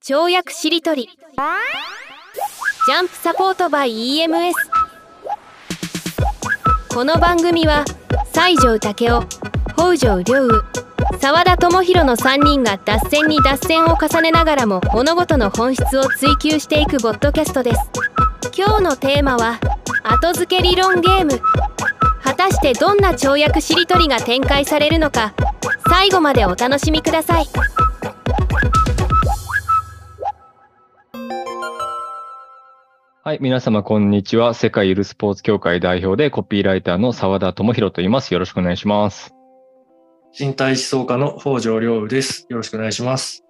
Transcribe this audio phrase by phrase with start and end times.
[0.00, 1.08] 跳躍しりとり。
[2.86, 4.52] ジャンプサポートバイ EMS
[6.88, 7.84] この番組は
[8.32, 9.26] 西条武雄
[9.76, 10.62] 北条良雨
[11.20, 17.80] 沢田智弘の3人が脱線に脱線を重ねながらも物事の本質を追求していくボッドキャストです。
[18.56, 19.60] 今日のテーマは
[20.04, 21.40] 後付け理論ゲーム。
[22.22, 25.34] 果たしてどんな跳躍しりとりが展開されるのか。
[25.90, 27.46] 最後までお楽しみください。
[33.28, 34.54] はい、皆様、こんにちは。
[34.54, 38.32] 世界ゆるスポーツ協会代表でコピーライターの澤田智弘と言います。
[38.32, 39.34] よろしくお願いします。
[40.32, 42.46] 身体思想家の北条良雨です。
[42.48, 43.44] よろしくお願いします。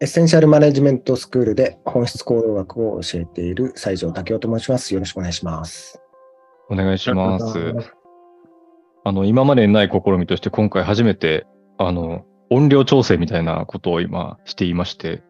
[0.00, 4.94] エッセンシャルマネジメントスクールで本質行動学を教えている西条武雄と申します。
[4.94, 6.00] よろしくお願いします。
[6.68, 7.72] お願いします。
[9.04, 11.46] あの、今までにない試みとして、今回初めて、
[11.78, 15.22] あの、音量調整みたいなことを今していまして、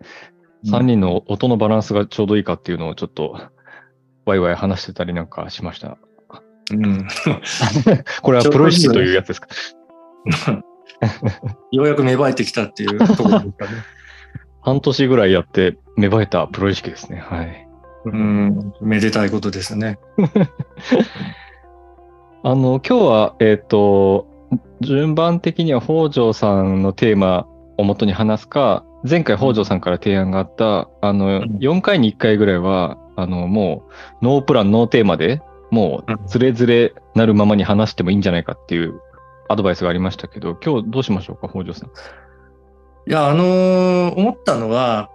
[0.67, 3.41] 3人の音のバランスがちょうどいいかっていうのをちょっと、
[4.27, 5.99] ワイワイ話してたりなんかしました。
[6.73, 7.09] うん。
[8.23, 9.49] これはプロ意識というやつですか？
[11.73, 13.71] ようやく芽生えてきたっていうところですかね。
[14.63, 17.19] 半年ぐらいやって芽生えたプロ意識ですね。
[17.27, 17.67] はい。
[18.05, 18.73] うん。
[18.83, 19.99] めでたいことですね。
[22.43, 24.27] あの、今日は、えっ、と、
[24.81, 27.47] 順番的には北条さんのテーマ
[27.81, 33.85] を元に話すか、前回北条さんから提案があった、あの、うん4回に1回ぐらいは、あの、も
[34.23, 39.01] う、ノープラン、ノーテーマで、もうずれずれなるままに話してもいいんじゃないかっていう
[39.49, 41.91] アドバイスがありましたけど、今日どうしましょうか、北条さん。
[43.09, 45.11] いや、あのー思ったのは、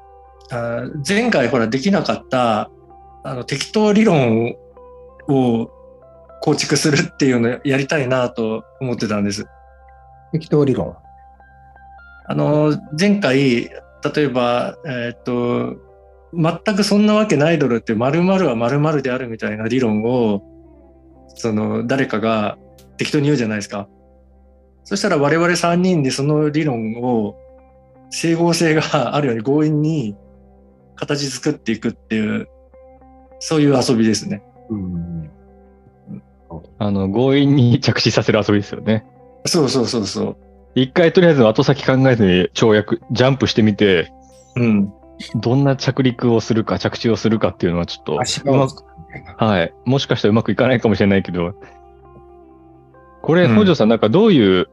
[0.52, 2.70] あー前回ほらできなかった、
[3.24, 4.56] あの、適当理論
[5.28, 5.70] を
[6.42, 9.46] 構築するっていうのをやりたいなと思ってたんです。
[10.32, 10.96] 適当理論。
[12.28, 15.78] あの、前回、例えば、えーっと、
[16.34, 20.42] 全くそんなわけないだろうって、〇〇は〇〇であるみたいな理論を、
[21.36, 22.58] その、誰かが
[22.97, 23.88] 適当に言うじゃないですか。
[24.84, 27.36] そしたら我々3人でその理論を
[28.12, 30.16] 整合性があるように強引に
[30.96, 32.47] 形作っていくっていう、
[33.40, 34.44] そういう遊びですね。
[34.69, 35.31] うん。
[36.78, 39.06] あの、強引に着地させる遊びですよね。
[39.46, 40.38] そうそうそうそう。
[40.75, 44.12] 一回とりあえず後先考えずに跳躍、ジャンプしてみて、
[44.56, 44.94] うん。
[45.36, 48.16] どんな着陸をするか、着地をするかっていうのはちょっと、
[49.38, 49.74] はい。
[49.86, 51.53] もしかしたらうまくいかないかもしれないけど、
[53.22, 54.68] これ、うん北条さん、なんかどういう、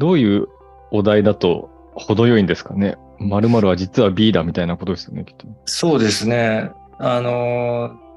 [0.00, 0.48] どういう
[0.90, 2.96] お題だと程よいんですかね？
[3.20, 5.46] 〇〇は実は B だみたいなことですよね、きっと。
[5.64, 6.70] そうですね。
[6.98, 8.08] あのー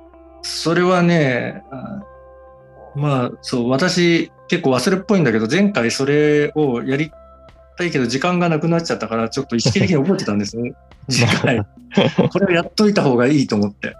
[0.43, 2.01] それはね、あ
[2.95, 7.11] まあ、そう、私結構忘れっぽいんだけど、前回それをやり
[7.77, 10.73] たいけど時間がなくなっちゃったから、ちょっと意識的に覚えてたんですね。
[11.09, 11.65] 次回。
[12.31, 13.95] これをやっといた方がいいと思って。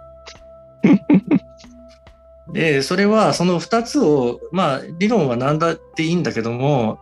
[2.52, 6.98] で、それはその2つを、まあ、理論は何だっていいんだけども、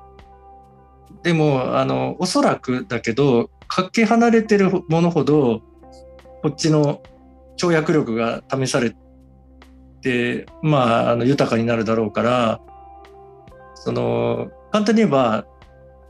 [1.22, 5.60] でも、あの、おそらくだけど、かけ離れてるものほど、
[6.42, 7.02] こっちの
[7.58, 8.96] 跳躍力が試されて、
[10.62, 12.60] まあ、あの豊かになるだろうから、
[13.74, 15.46] その、簡単に言えば、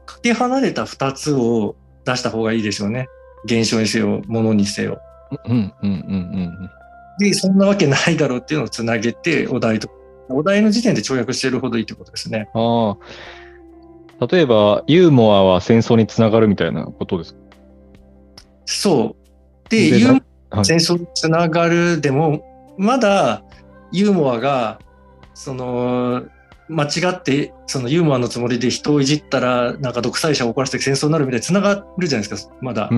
[0.06, 3.08] かけ離れた2つを出した方がいいでしょうね。
[3.44, 5.00] 現象にせよ、ものにせよ。
[5.46, 6.70] うん、うん、うん、うん
[7.18, 9.88] で、そんなわけないだろうっていうのをつなげて、お題と、
[10.28, 12.48] お題の時点で跳躍しているほどいいってことですね。
[12.54, 12.88] うん。
[12.90, 12.96] あ
[14.20, 14.26] あ。
[14.26, 17.40] 例えば、ユーモアは戦争につながるみたいなことですか？
[18.64, 19.16] そ
[19.66, 19.68] う。
[19.68, 22.42] で、でユーモはい戦争につながるでも、
[22.78, 23.42] まだ
[23.92, 24.80] ユーモアが、
[25.34, 26.22] その、
[26.68, 32.88] 間違って、そのユーモアのつもりで人をいじったら、なんか独裁者を怒らせて戦争になるみたいにつながるじゃないですか、まだ。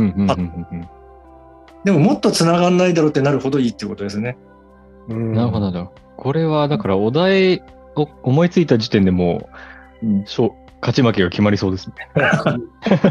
[1.85, 4.37] でももっとつながんないだろうってなるほどいいってことですね。
[5.09, 5.33] うん。
[5.33, 6.03] なるほど、なるほど。
[6.17, 7.63] これは、だから、お題
[7.97, 9.49] を思いついた時点でも
[10.03, 11.95] う、勝勝ち負けが決まりそうですね。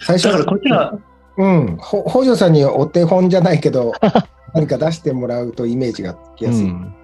[0.00, 0.98] 最初だからこっちは、
[1.36, 1.76] うん。
[1.78, 3.92] ほ北条さんにお手本じゃないけど、
[4.54, 6.94] 何か出してもらうとイメージがつきやすいでん。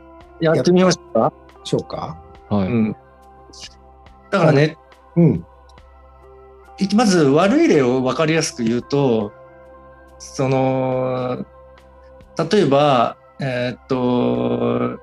[0.40, 1.32] やってみましょうか？
[1.64, 2.18] しょうか？
[2.50, 2.68] はい。
[2.68, 2.96] うん。
[4.30, 4.76] だからね、
[5.16, 5.46] うん。
[6.78, 9.32] いまず悪い例を分かりやすく言うと、
[10.18, 11.44] その、
[12.50, 14.98] 例えば、えーっと、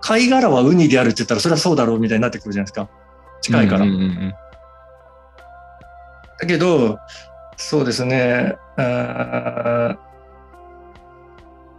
[0.00, 2.88] 貝殻はウニであるって言ったらそれはそうだろうみたいになってくるじゃないですか。
[3.42, 3.84] 近いから。
[3.84, 4.34] うんうんうん
[6.40, 7.00] だけど、
[7.56, 9.98] そうですね、あー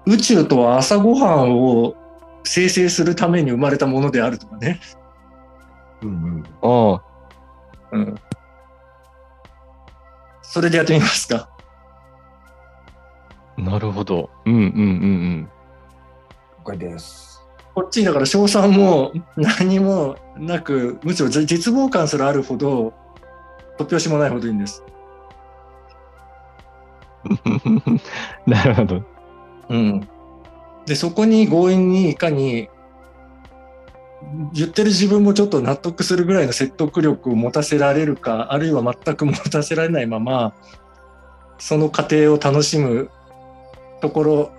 [0.09, 1.95] 宇宙とは朝ごはんを
[2.43, 4.79] 生成するために生まれたものであるとかね。
[6.01, 6.43] うんうん。
[6.63, 7.01] ああ、
[7.91, 8.15] うん、
[10.41, 11.47] それでやってみますか。
[13.55, 14.31] なるほど。
[14.45, 15.49] うんうんうん
[16.59, 17.43] 了解です。
[17.75, 22.93] こっちにだから賞賛も何もなく、むしろ絶望感すらあるほど、
[23.77, 24.83] 突拍子もないほどいいんです。
[27.25, 28.01] うん。
[28.47, 29.18] なるほど。
[29.69, 30.07] うん。
[30.85, 32.69] で、そこに強引にいかに、
[34.53, 40.53] 言ってる自分もちょっと納得するぐらいの説得力を持たせられるか、あるいは全く持たせられないまま、
[41.57, 43.09] その過程を楽しむ
[44.01, 44.51] ところ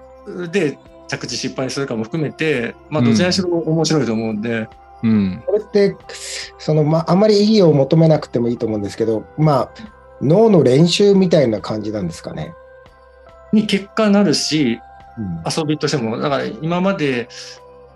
[0.48, 0.78] で
[1.08, 4.68] 着地失敗するかも含めて、まあ、どちらにしろ面白いと思うんで、
[5.02, 5.42] うん。
[5.46, 5.96] これって、
[6.58, 9.70] その、まあ、あまり意義を求めなくてもいいと思うんですけど、まあ、
[10.22, 12.54] 脳の練習みたいな感じなんですかね？
[13.52, 14.89] に結果なるし、うん
[15.44, 17.28] 遊びとしても、だから今まで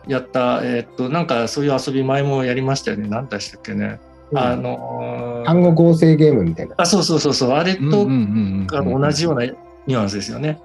[0.07, 3.09] やった、えーっと、なんかそういう遊び前もやりましたよね。
[3.09, 4.01] 何でしたっけね。
[4.35, 6.75] あのー単語合成ゲームみたいな。
[6.79, 10.61] あ、そうそうそうそう、あれと、同じようなニュアンスですよね。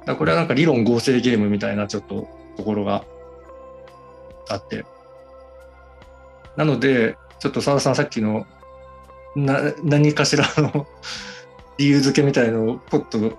[0.00, 3.04] だからこれはなんか理論合成ゲームみたいなちょっとところが
[4.48, 4.84] あって。
[6.56, 8.46] なので、ちょっと澤田さんさっきの
[9.34, 10.86] な何かしらの
[11.76, 13.36] 理由付けみたいのをポッと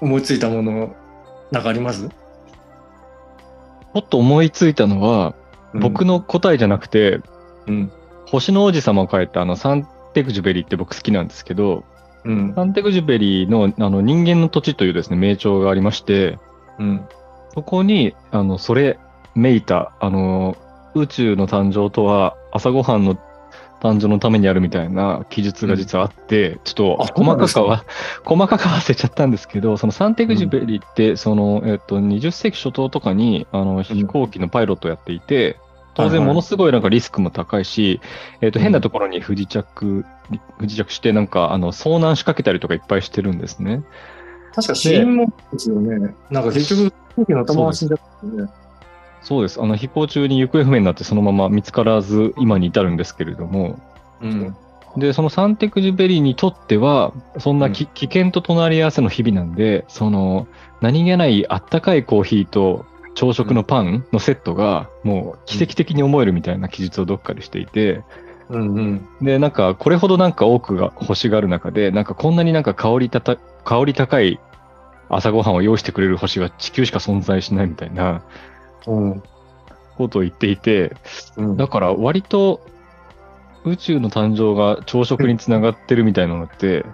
[0.00, 0.94] 思いついたもの
[1.50, 2.08] なんかあります？
[3.94, 5.34] もっと思いついたのは、
[5.74, 7.20] 僕の、の答えじゃなくて、
[7.66, 7.92] うん、
[8.26, 11.84] 星の王子様を書いたあのサンテグジュベリーって僕好きなんですけど、
[12.24, 16.38] うん、サンテグジュベリーのあの人間の土地というですね、名称がありまして、
[16.78, 17.08] うん、
[17.54, 18.98] そこに、あの、それ
[19.34, 20.56] めいた、あの、
[20.94, 23.18] 宇宙の誕生とは朝ごはんの
[23.86, 27.84] 誕生のためにあるみたいな記述が実はあって、ちょっあと細かくは、
[28.24, 35.58] 細かくは忘れちゃったんですけど、そのサンテグジュベリーって、その、えっと、20世紀初頭とかに、あの、飛行機のパイロットをやっていて、
[35.94, 38.00] 当然ものすごいなんかリスクも高いし、
[38.42, 40.04] えっと、変なところに不時着、
[40.58, 43.82] 不時着して、なんか、あの、遭難仕掛けたりとかいっぱいしてるんですね。
[44.54, 46.14] 確か死因もですよね。
[46.30, 48.48] なんか結局、飛行機の頭が死んじゃったんでね。
[49.26, 49.60] そうです。
[49.60, 53.76] あの、飛行中に行方不明になってそのまま見つからず今に至るんですけれども、
[54.22, 54.56] うん。
[54.96, 60.46] で、そのサンテクジュベリーにとっては、そんなき、危険と隣り合わせの日々なんで、その、
[60.80, 62.86] 何気ないあったかいコーヒーと
[63.16, 68.04] 朝食のパンのセットが、もう奇跡的に思えるみたいな記述をどっかでしていて、
[68.48, 69.08] うんうん。
[69.20, 73.34] で、なんか、これほどなんか多くが欲しがる中で、なんかこんなになんか香りたた、
[73.64, 74.38] 香り高い
[75.08, 78.20] 朝ごはんを用意してくれる星は地球しか存在しないみたいなうん。
[78.86, 80.96] ことを言っていて、
[81.36, 82.60] うんだから割と
[83.64, 86.84] 宇宙の誕生が朝食につながってるみたいなのって、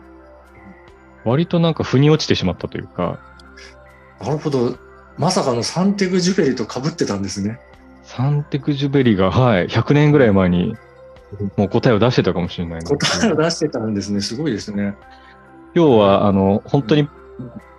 [1.24, 3.20] 割となんか腑に落ちてしまったというか、
[4.20, 4.76] なるほど。
[5.18, 7.60] まさかのサンテグジュペリと被ってたんですね。
[8.02, 10.74] サンテクジュベリが、はい、100年ぐらい前に
[11.56, 14.20] もう答えを出してたかもしれないな答えを出してたんですね。
[14.20, 14.94] すごいですね。
[15.74, 17.08] 要は、あの、本当に、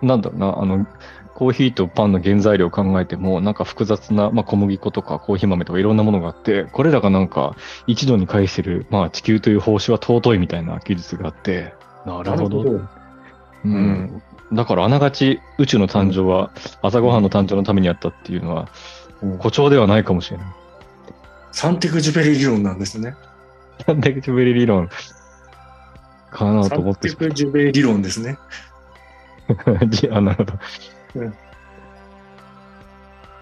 [0.02, 0.86] なんだろうな、あの、
[1.34, 11.74] コーヒーとパンの原材料を考えても、なんか複雑な、まあ、小麦粉とかコーヒー豆とかいろんなものがあって、これらがなんか一度に返せる、まあ、地球という報酬は尊いみたいな技術があって、
[12.06, 12.62] なるほど。
[12.62, 12.88] う
[13.64, 14.22] うんん。
[14.52, 16.52] だから、あながち宇宙の誕生は
[16.82, 18.68] 朝ごはんの誕生のためにあったっていうのは、うん
[19.24, 20.46] 誇張ではないかもしれない。
[21.50, 23.16] サンテグジュペリ理論なんですね。
[23.86, 24.90] サンテクジュベリ理論
[26.30, 28.36] かなサと思ってンテグジュペリ理論ですね。
[29.88, 30.52] じあ、なるほど。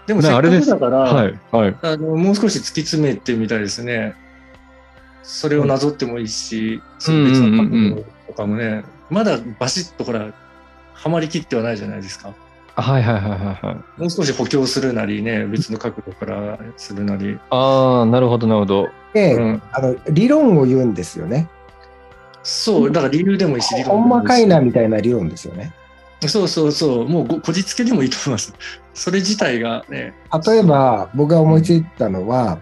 [0.07, 1.75] でもせっかねあれですくだから、はい、はい。
[1.81, 4.15] あのもう少し突き詰めてみたいですね。
[5.23, 10.33] それをなぞってもいいし、その別の角度とかもね、まだバシッとほら、
[10.93, 12.33] はまりきってはないじゃないですか。
[12.75, 14.01] はいはいはいはいはい。
[14.01, 17.39] もう少し補強するなりね、別の角度からするなり。
[17.49, 18.89] ああ、なるほどなるほど。
[19.13, 21.47] で、うん、あの理論を言うんですよね。
[22.41, 25.71] そう、だから理由でもいいし、理論でもいいしまかいなみたいな理論ですよね。
[26.29, 28.53] そうそうそう、もうごこじつけでもいいと思います。
[28.93, 30.13] それ自体がね、
[30.45, 32.59] 例えば僕が思いついたのは、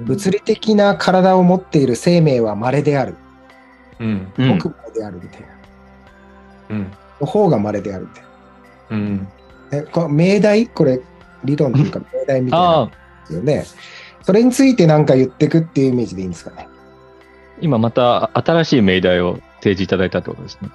[0.00, 3.16] 物理的な体を持っている生命は稀である。
[4.00, 5.46] うん、うんごく稀であるみたいな。
[6.70, 8.24] うん、の方が稀であるみたい
[8.90, 9.28] うん。
[9.70, 9.78] な。
[9.78, 10.66] えこの命題？
[10.68, 11.00] これ
[11.44, 12.92] 理論というか命題みたいなんああ、で
[13.26, 13.64] すよね。
[14.22, 16.68] それについて何か言ってくっていうイメージでいいんですかね。
[17.60, 20.70] 今また新しい命題を提示いただいたってことですね。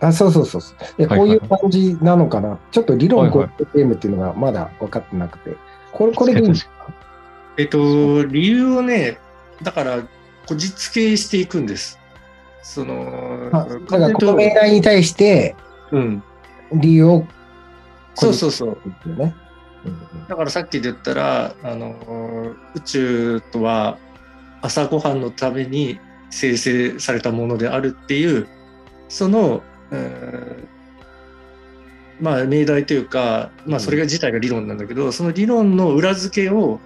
[0.00, 1.06] あそうそうそうそうで。
[1.06, 2.58] はいこういう感じなのかな。
[2.70, 5.56] ちょっと理論はいはいこうゲームっていうのがまだ分かってなくて。
[5.92, 6.70] これ、これでいいんですか？
[7.56, 9.18] えっと、理由をね、
[9.62, 10.02] だから、
[10.46, 11.98] こじつけしていくんです。
[12.62, 15.56] その、あだからこの命題に対して
[15.90, 16.22] うん、
[16.72, 17.26] 理由を
[18.14, 18.78] そうそうそう。
[19.06, 19.34] うね。
[20.28, 23.98] だからさっきで言ったら、あの、宇宙とは
[24.62, 25.98] 朝ごはんのために
[26.30, 28.46] 生成されたものであるっていう
[29.08, 30.70] その、えー
[32.22, 36.78] まあ命題というか、まあ、それが自体が理論なんだけど、その理論の裏付けを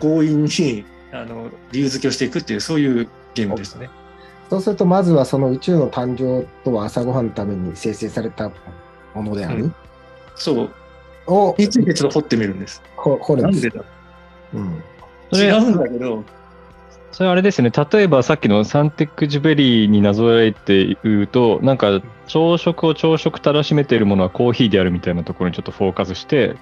[0.00, 3.90] 強引にあの理由付けをしていくっていうそういうゲームですね。
[4.48, 8.50] そうすると、まずはその宇宙の誕生とは朝ごはんのために生成された
[9.14, 9.74] ものである、うん
[10.34, 10.70] そう。
[11.26, 12.82] をについてちょっと掘ってみるんです。
[12.96, 13.66] ほ掘るんです。
[13.66, 13.84] なんでだ？
[14.54, 14.82] うん
[15.30, 16.24] それ違うんだけど、
[17.12, 26.56] それあれですね、例えばさっきのサンテックジュベリーになぞらえて言うと、なんか朝食を朝食たらしめているものはコーヒーであるみたいなところにちょっとフォーカスして、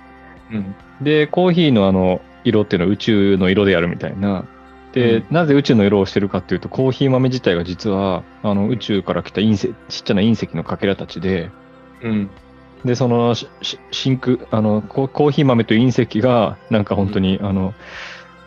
[0.51, 0.75] うん。
[1.01, 4.45] で、コーヒーのあの色っていうのは宇宙の色であるみたいな。
[4.93, 5.27] で、うん。
[5.31, 11.51] なぜ宇宙の色をしてるかっていうと、コーヒー豆自体が実はあの宇宙から来た隕石、ちっちゃな隕石のかけらたちで、
[12.03, 12.31] うん。
[12.85, 13.35] で、その
[13.93, 17.75] 真空、あのコ、コーヒー豆と隕石が、なんか本当に、あの、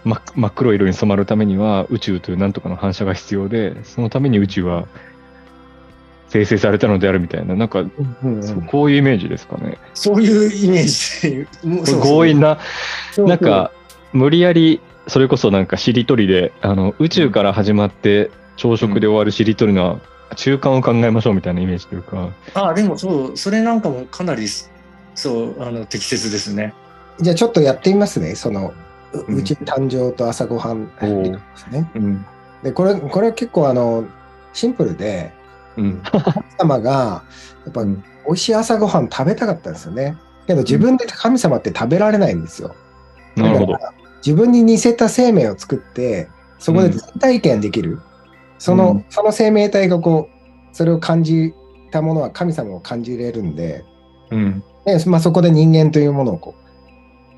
[0.05, 4.87] 真っ黒い色に染まるためには、宇宙というなんとかの反射が必要で、そのために宇宙は
[6.29, 7.85] 生成されたのであるみたいな、なんか、
[8.41, 9.77] そうこういうイメージですかね。
[9.93, 11.67] そういうイメージ。
[11.67, 12.59] もうそうそう強引な、
[13.17, 13.71] なんか、
[14.11, 20.01] 無理やり、それこそなんかしりとりで、あの、宇宙から始まって朝食で終わるしりとりの
[20.35, 24.47] 中間を考えましょうみたいなイメージというか、あでもそう、それなんかもかなり
[25.15, 26.73] そうあの適切ですね。
[27.19, 28.35] じゃあちょっとやってみますね。
[28.35, 28.73] その、
[29.13, 31.89] ううん宇宙誕生と朝ごはんですね。
[31.95, 32.25] うん。
[32.63, 34.05] で、これ、これは結構あの、
[34.53, 35.31] シンプルで、
[35.77, 36.01] うん。
[36.03, 37.23] 神様が、
[37.65, 38.03] やっぱ、うん。
[38.25, 40.17] 美味しい朝ごはん食べたかったんですよね。
[40.47, 42.75] けど自分で神様って食べられないんですよ。
[43.35, 43.77] なるほど。
[44.25, 47.99] 自分に似せた生命を作って、そこで全体験できる。
[48.57, 49.05] その、うん。
[49.09, 51.53] その生命体がこう、それを感じ
[51.91, 53.83] たものは神様を感じれるんで、
[54.31, 54.63] うん。
[54.85, 56.62] でまあ、そこで人間というものをこう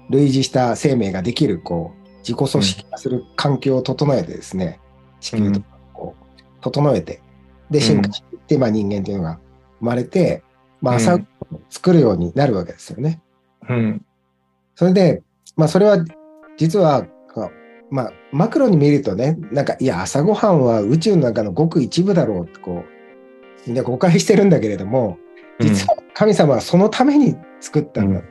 [0.10, 4.80] 類似した生命ができるこう自己組織化する環境を整えてですね、
[5.20, 7.22] 地球とかこう整えて
[7.70, 9.40] で進化していって、まあ、人間というのが
[9.80, 10.44] 生まれて、
[10.82, 11.20] まあ、朝を
[11.70, 13.22] 作るようになるわけですよね。
[13.70, 14.06] うん。
[14.76, 15.24] それで、
[15.56, 16.04] まあ、それは
[16.58, 17.08] 実は
[17.92, 25.18] まあ、マクロに見るとねなんかいや朝ごはんは宇宙の中のごく一部だろうってこうみんな誤解してるんだけれども
[25.60, 28.22] 実は神様はそのために作ったんだ。
[28.22, 28.26] と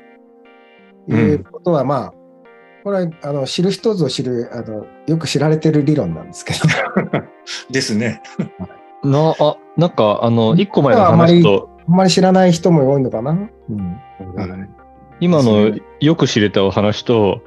[1.09, 2.15] いうことは、まあ、
[2.85, 6.59] これはあの知る人ぞ知るあの、よく知られてる理論なんですけど、
[7.71, 8.23] ですね。
[9.03, 10.61] な、あ、なんか、あの、うん。
[10.61, 13.33] 一個前のあまり話と、あんまり知らない人も多いのかな？
[13.33, 13.99] うん。
[15.21, 17.43] 今のですよく知れたお話と、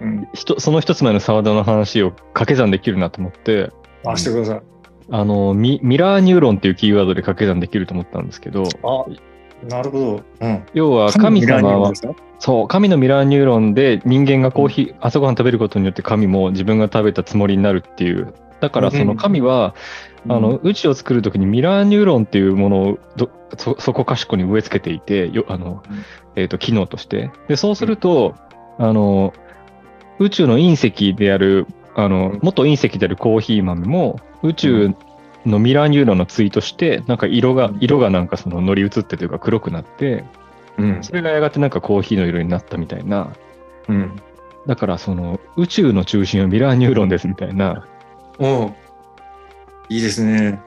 [0.00, 0.28] うん。
[0.34, 3.70] ひとその一つ前の沢田の話を掛け算できるなと思って、
[4.04, 4.62] あしてください。
[5.12, 9.04] あのミ、ミラーニューロンっていうキーワードで掛け算できると思ったんですけど、あ
[9.68, 10.22] なるほど。
[10.40, 10.62] うん。
[10.74, 11.92] 要は神様は、
[12.38, 18.32] そう、神のミラーニューロンで人間がコーヒー、朝ごはん食べることによって神も自分が食べたつもりになるっていう。
[18.60, 19.74] だからその神は、
[20.28, 26.04] あの、宇宙を作るときにミラーニューロンっていうものをどそそこかしこに植え付けていて、よあのうん、
[26.36, 27.30] えっ、と、機能として。
[27.48, 28.34] で、そうすると、
[28.78, 29.32] あの、
[30.18, 30.72] 宇宙の隕
[31.10, 34.94] 石である、あのうん、元隕石であるコーヒー豆も、宇宙
[35.46, 40.24] のミラーニューロンの対として、なんか色がうん、色がなんかその乗り移ってというか黒くなって、
[40.78, 40.98] うん。
[41.02, 43.32] それがやがてなんかコーヒーの色になったみたいな。
[43.88, 44.16] うん。
[44.66, 47.86] だからその宇宙の中心はミラーニューロンですみたいな、
[48.38, 48.74] おう
[49.88, 50.60] いいですね。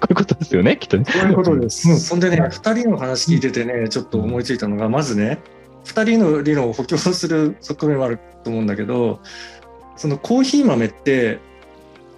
[0.00, 1.04] こういうことですよね、きっとね。
[1.06, 1.88] そういうことです。
[1.88, 5.40] うんそんでね、二人の話聞いててね、ちょっと思いついたのが、まずね、
[5.84, 9.20] 二人の理論を補強する側面もあると思うんだけど、
[9.96, 11.40] そのコーヒー豆って、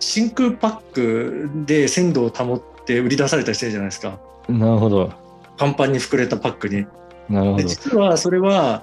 [0.01, 4.19] 真空パックで鮮度を保って売り出されたりしてるじゃないですか。
[4.49, 5.13] なるほど。
[5.57, 6.77] パンパンに膨れたパックに。
[6.77, 6.87] で
[7.29, 7.63] なるほど。
[7.63, 8.83] 実はそれは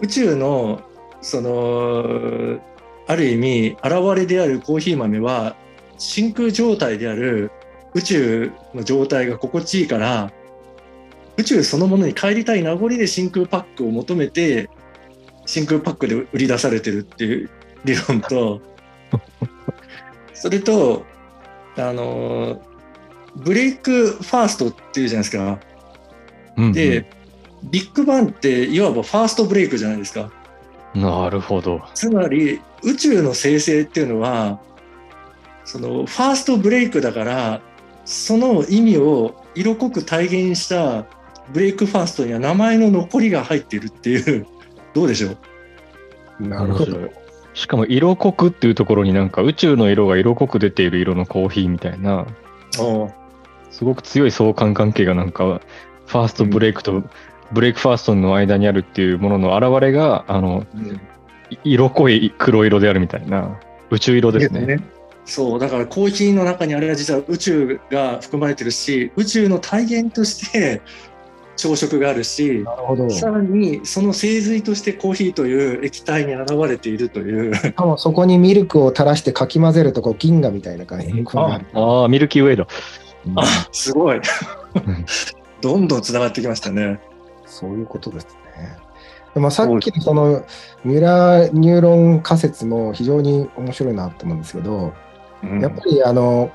[0.00, 0.80] 宇宙の
[1.20, 2.60] その
[3.06, 5.56] ある意味現れであるコーヒー豆は
[5.96, 7.50] 真空状態である
[7.94, 10.32] 宇宙の状態が心地いいから
[11.36, 14.68] 宇宙そのものに帰りたい名残で真空パックを求めて
[15.46, 17.50] 真空パックで売り出されてるっていう
[17.84, 18.60] 理論と
[20.34, 21.04] それと
[21.76, 22.60] あの
[23.36, 25.58] ブレイクファーストっていうじゃないですか。
[26.56, 27.10] うんうんで、
[27.64, 30.30] ビッグバンっていわばファーストブレイクじゃないですか。
[30.94, 31.82] なるほど。
[31.94, 34.60] つまり宇宙の生成っていうのは
[35.64, 37.60] そのファーストブレイクだから
[38.04, 41.06] その意味を色濃く体現した
[41.52, 44.46] ブレイクファーストには名前の残りが入っているっていう
[44.92, 45.30] どうでしょ
[46.38, 46.46] う？
[46.46, 47.10] なるほど。
[47.54, 52.26] しかも色濃くっていうところになんか宇宙の色が色濃く出ている色のコーヒーみたいな、
[53.70, 55.60] すごく強い相関関係がなんか、
[56.06, 57.02] ファーストブレイクと
[57.52, 60.66] ブレイクファーストの間にあるっていうものの現れが、あの、
[61.50, 63.58] い色濃い黒色であるみたいな、
[63.90, 64.80] 宇宙色ですね。
[65.24, 70.82] そうだからコーヒーの中にあれは実は宇宙が含まれてるし宇宙の体現として
[71.56, 73.08] 朝食があるしなるほど。
[73.10, 81.66] しさらにその精髄としてコーヒーという液体に現れているというかもそこにミルクを垂らしてかき混ぜるとこう銀河みたいな感じになる。
[81.72, 82.66] ああ、ミルキーウェイだ。
[83.36, 84.20] あすごい
[85.60, 87.00] どんどんつながってきましたね。
[87.46, 88.76] そういうことですね。
[89.34, 90.44] でもさっきのその
[90.84, 94.92] ミラーニューロン仮説も非常に面白いなと思うんですけど、
[95.42, 96.50] うんやっぱりあの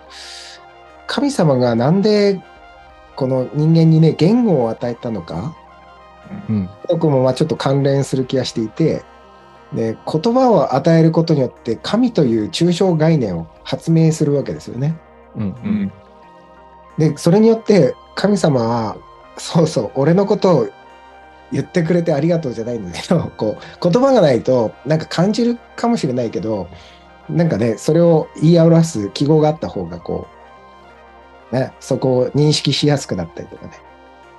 [1.06, 2.41] 神様がなんで
[3.20, 5.54] この人間にね言語を与えたのか？
[6.48, 6.70] うん。
[6.88, 9.04] 僕もまあちょっと関連する気がしていて
[9.74, 14.98] で言葉を与えることによって神という抽象概念を発明するわけですよね。
[15.36, 15.42] うん。
[15.50, 15.92] ううんん
[16.98, 18.98] でそれによって神様は
[19.38, 20.70] そうそう俺のことを
[21.52, 26.68] 言ってくれてありがとうじゃないんだけど こう言葉がないとなんか感じるかもしれないけど
[27.30, 30.38] なんかねそれを言い表す記号があった方がこう、
[31.51, 33.72] ね、そこを認識しやすくなったりとかね、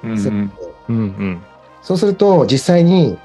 [0.04, 0.50] うんするうん。
[0.88, 1.42] うん。
[1.82, 3.18] そうすると実際に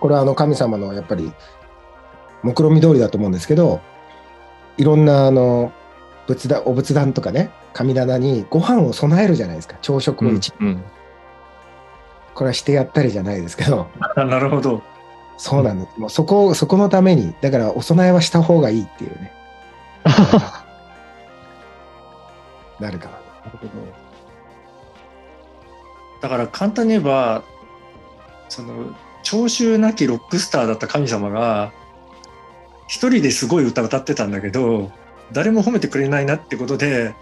[0.00, 1.32] これはあの神様のやっぱり
[2.42, 3.80] 目論見通りだと思うんですけど
[4.76, 5.72] いろんなあの
[6.26, 10.82] 仏壇お仏壇とかね神棚にご飯を備えるじゃないですか朝食を一、うん。
[12.34, 14.82] これはしてやったりじゃないですけどあなるほど。
[15.40, 19.32] そうなんです、もうそこそこのためにだからお供えはした方がいいっていうね
[22.80, 23.18] なるかな
[26.20, 27.44] だから簡単に言えば
[28.48, 31.72] その聴衆なきロックスターだった神様が
[32.88, 34.90] 一人ですごい歌歌ってたんだけど
[35.32, 37.14] 誰も褒めてくれないなってことで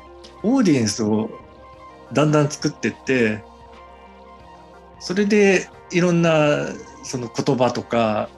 [0.42, 1.30] オーディエンスを
[2.12, 3.42] だんだん作ってって
[5.00, 6.66] それでいろんな
[7.02, 8.28] その言葉とか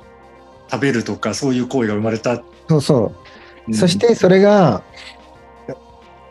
[0.70, 2.42] 食べるとかそういう行為が生まれた。
[2.68, 3.12] そうそ
[3.68, 3.74] う。
[3.74, 4.82] そしてそれが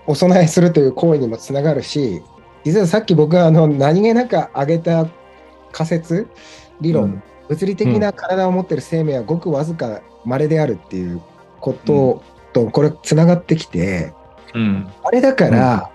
[0.07, 2.23] お供えするという行為にもつながるし
[2.63, 5.07] 実はさっき僕があの何気なく挙げた
[5.71, 6.27] 仮説
[6.81, 7.23] 理論、うん。
[7.49, 11.21] 物理的な体を持っている生命はごくわずか稀であるっていう
[11.59, 12.21] こと
[12.53, 14.13] とこれつながってきて、
[14.53, 14.89] うん。
[15.03, 15.91] あれだから、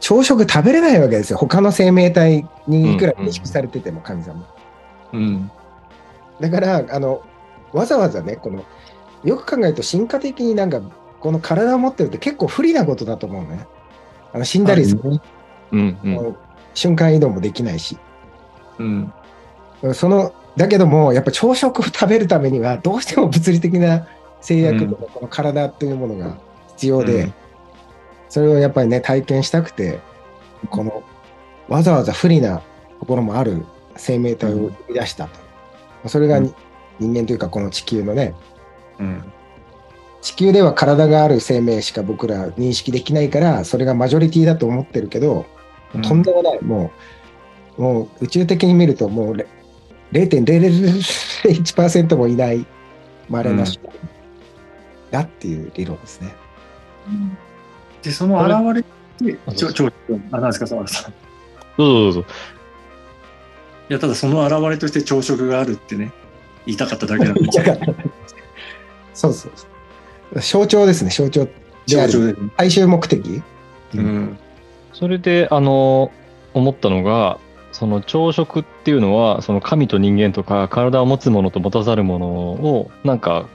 [0.00, 1.38] 朝食食べれないわけですよ。
[1.38, 4.46] 他の生命体にいくら認識されてても神様。
[5.12, 5.50] うん。
[6.40, 7.22] だからあの
[7.72, 8.64] わざわざねこの
[9.24, 10.80] よく考えると進化的になんか
[11.20, 13.66] この体を持ってるって結構不利なことだと思うね。
[14.32, 15.00] あの死んだりする、
[15.72, 15.98] うん。
[16.02, 16.36] うん。
[16.74, 17.98] 瞬間移動もできないし。
[18.78, 19.12] うん
[19.94, 24.06] そのだけどもやっぱ朝食を食べるためにはどうしても物理的な
[24.40, 26.36] 制約とかこの体というものが
[26.68, 27.34] 必要で、うん
[28.30, 29.98] それをやっぱりね体験したくて
[30.70, 31.02] この
[31.68, 32.62] わざわざ不利な
[33.00, 35.28] ところもある生命体を生み出した
[36.04, 36.08] と。
[36.08, 36.54] それがに
[37.00, 38.34] 人間というかこの地球のね
[39.00, 39.32] うん
[40.20, 45.46] 地球では体がある生命しか僕ら認識できないからそれがマジョリティだと思ってるけど、
[45.94, 46.02] うん。
[46.02, 46.62] とんでもない。
[46.62, 46.90] も
[47.78, 49.46] うもう宇宙的に見るともうれ
[50.12, 52.66] 0.0001%もいない
[53.28, 53.92] 稀な種類
[55.10, 56.34] だっていう理論ですね。
[58.02, 58.88] でその現れて
[59.54, 59.90] ちょちょ
[60.32, 61.14] あなんですか澤田さん。
[61.78, 62.24] どうぞどうぞ。
[63.88, 66.12] いやただその現れとして朝食があるってね
[66.66, 67.86] 言いたかっただけなんで言いたかった。
[69.14, 69.69] そうそうそう
[70.36, 71.10] 象徴ですね。
[71.10, 71.48] 象徴。
[71.86, 73.42] である最終目的。
[73.94, 74.38] うん。
[74.92, 76.12] それで、あの、
[76.54, 77.38] 思ったのが、
[77.72, 83.46] その朝食っていうのは、その神と人間とか、体を持つものと持たざるものを、なんか、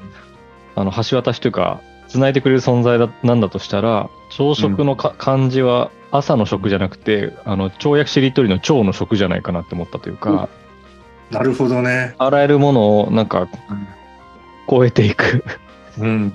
[0.75, 10.49] あの、橋渡しというか、繋いでくれる存在だなんだとしたら、朝食のか、漢字は朝の食じゃなくて、あの、跳躍しりとりの朝の食じゃないかなって思ったというか、
[11.31, 12.13] なるほどね。
[12.19, 13.47] あらゆるものを、なんか、
[14.69, 15.43] 超えていく。
[15.97, 16.33] うん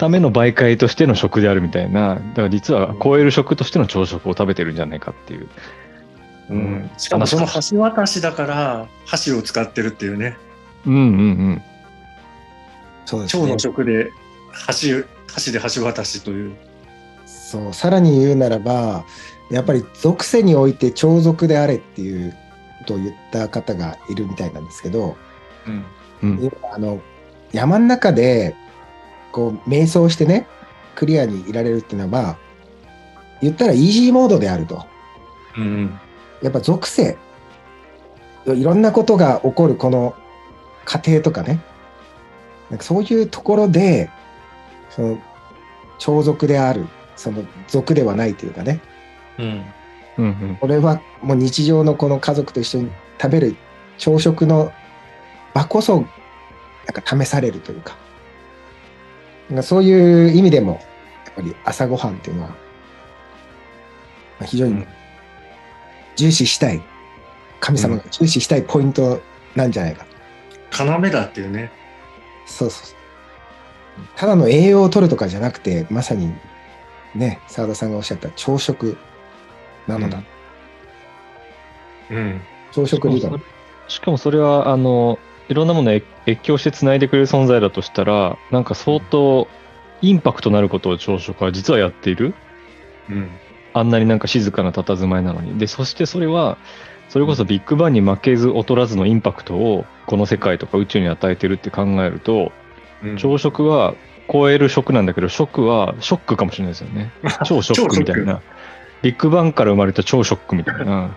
[0.00, 5.48] ための媒介としての食であるみたいな、だから実は超える食としての朝食を食べてるんじゃないかっていう。
[6.48, 10.38] うん、しかもその橋渡しだから箸を使ってるっていうね。
[10.86, 11.02] うんうんう
[11.52, 11.62] ん。
[13.04, 13.42] そうですね。
[13.42, 14.10] 腸の食で
[14.50, 16.56] 箸箸で橋渡しという。
[17.26, 19.04] そうさらに言うならば
[19.50, 22.32] やっぱり属性において超族であれっていう
[22.78, 25.18] ことを言った方がいるみたいなんですけど
[25.66, 25.84] うん。
[26.22, 26.52] うん。
[26.72, 27.02] あの
[27.52, 28.56] 山の中で
[29.32, 30.46] こう瞑想してね
[30.94, 32.36] クリアにいられるっていうのは
[33.40, 34.84] 言ったらイージーモードであると。
[35.56, 35.98] うん
[36.42, 37.18] やっぱ属性。
[38.46, 40.14] いろんなことが起こるこの
[40.84, 41.60] 過程とかね。
[42.70, 44.10] なんかそういうところで
[44.90, 45.18] その
[45.98, 48.80] 超族であるその族ではないというかね。
[49.38, 49.64] うん。
[50.18, 50.56] うんうん。
[50.60, 52.90] これはもう日常のこの家族と一緒に
[53.20, 53.56] 食べる
[53.98, 54.72] 朝食の
[55.54, 56.06] 場こそなん
[57.02, 57.96] か試されるというか
[59.62, 60.80] そういう意味でも
[61.30, 62.54] っぱり朝ごはんっていうのは、ま
[64.42, 64.86] あ非常にうん
[66.16, 66.82] 重視したい、
[67.60, 69.22] 神様が重視したいポイント
[69.54, 70.04] なんじゃないか
[70.70, 70.84] と。
[70.84, 71.70] 要だっていうね。
[72.46, 72.96] そうそうそう。
[74.16, 76.30] ただの栄養を取るとかじゃなくて、まさに
[77.14, 78.98] ね、澤田さんがおっしゃった朝食
[79.86, 80.22] なのだ。
[82.10, 82.40] うん。
[82.72, 83.42] 朝食理論。
[83.88, 85.18] しかもそれは、あの、
[85.50, 89.48] いろんなものを越越境して繋いでくれる存在だとしたら、なんか相当
[90.00, 92.34] インパクトなることを朝食は実はやっている？
[93.10, 93.28] うん。
[93.72, 95.58] あんなになんか静かな佇まいなのに。
[95.58, 96.56] で、そしてそれは、
[97.08, 102.52] それこそビッグバンに負けず劣らずのインパクトをこの世界とか宇宙に与えてるって考えると、
[103.02, 103.94] うん朝食は
[104.32, 107.10] 超える食なんだけど、食はショックかもしれないですよね。
[107.44, 108.40] 超ショックみたいな。
[109.02, 111.16] ビッグバンから生まれた超ショックみたいな。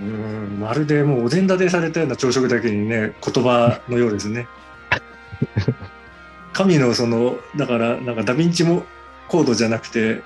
[0.00, 4.48] うんまるでもうお膳立てされたような朝食だけにね言葉のようですね。
[6.52, 8.84] 神のそのだからなんかダヴィンチも
[9.28, 10.22] コードじゃなくて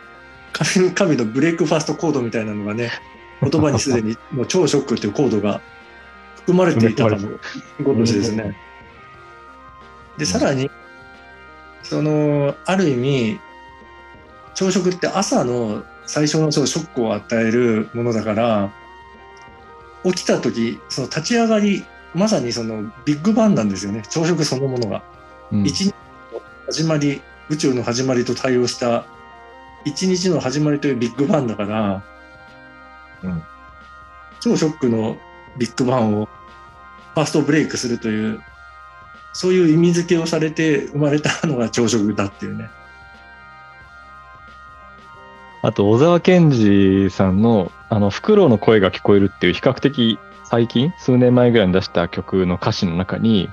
[0.52, 2.90] 神神のブレイクファーストコードみたいなのがね
[3.42, 5.60] 言葉にすでにもう超ショックっていうコードが
[6.36, 7.28] 含まれていたかの
[7.82, 8.56] ごとしですね。
[10.18, 10.70] でさらに
[11.82, 13.40] そのある意味
[14.54, 18.72] 朝食って朝の最初のショックを与えるものだから
[20.04, 25.02] 起きた時その立ち上がりまさにそのビッグバンなんですよね朝食そのものが。
[25.52, 25.94] うん一日
[26.32, 29.04] の始まり宇宙の始まりと対応した
[29.84, 32.04] 一日の始まりというビッグバンだから、
[33.22, 33.42] うん
[34.40, 35.16] 超ショックの
[35.56, 36.26] ビッグバンを
[37.14, 38.42] ファーストブレイクするという
[39.32, 42.68] そういう意味付けをされて生まれたのが朝食だっていうね。
[45.64, 53.48] あと、小沢健二さんの、あの、フクロウの声が聞こえるっていう比較的最近、数年前ぐらいに出した曲の歌詞の中に、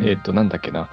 [0.00, 0.88] えっ、と、なんだっけな、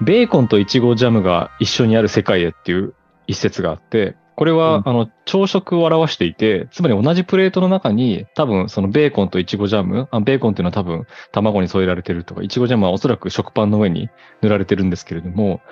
[0.00, 2.94] ベーコンとイチゴジャムが一緒にある世界へっていう
[3.26, 4.82] 一節があって、これは、うん。
[4.84, 14.10] あの、朝食を表していて、つまり同じプレートの中に、多分そのベーコンとイチゴジャム、あベーコンっていうのは多分卵に添えられてるとか、イチゴジャムはおそらく食パンの上に
[14.42, 15.62] 塗られてるんですけれども、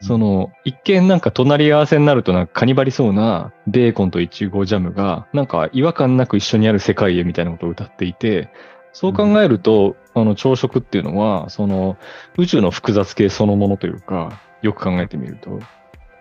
[0.00, 8.48] その、一見なんか隣り合わせになるとなんかカニバリそうなベーコンとイチゴジャムが、なんか違和感なく一緒にある世界へみたいなことを歌っていて、
[8.94, 11.98] そう考えると、あの、朝食っていうのは、その、
[12.38, 15.58] 宇宙の複雑系そのものというか、よく考えてみると、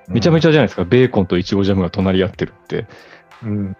[0.08, 0.50] めちゃめちゃ。
[0.50, 2.88] ゃじゃないですか、ベーコンとイチゴジャムが隣り合ってるって。
[3.44, 3.78] うん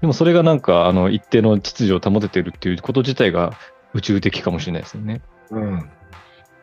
[0.00, 3.52] でもそれがなんか、あの、一定の秩序を保ててるっていうこと自体が
[3.94, 5.22] 宇宙的かもしれないですよね。
[5.50, 5.90] うん。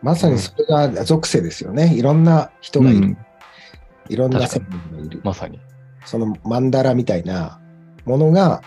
[0.02, 1.94] まさにそれが属性ですよね。
[1.96, 3.00] いろんな人がいる。
[3.00, 3.18] うん
[4.10, 5.22] いろんな世確か界がいる。
[5.24, 5.60] まさに。
[6.04, 7.62] そのマンダラみたいな
[8.06, 8.62] ものが、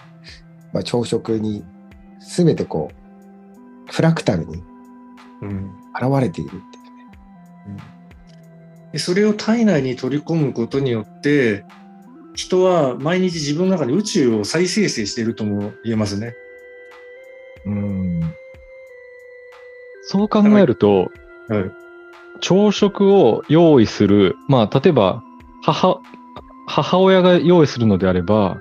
[0.72, 1.64] まあ、朝食に
[2.20, 2.90] 全てこ
[3.88, 4.62] う、フラクタルに
[5.42, 6.62] うん現れているうね。
[8.92, 11.64] でそれを体内に取り込むことによって
[12.34, 16.34] 人は毎日自分の中で宇宙を再生成しているとも言えますね。
[17.66, 18.34] うん。
[20.04, 21.10] そう考えると、
[21.48, 21.82] はい
[22.42, 25.22] 朝食を用意する、まあ、例えば、
[25.62, 26.00] 母、
[26.66, 28.60] 母親が用意するのであれば、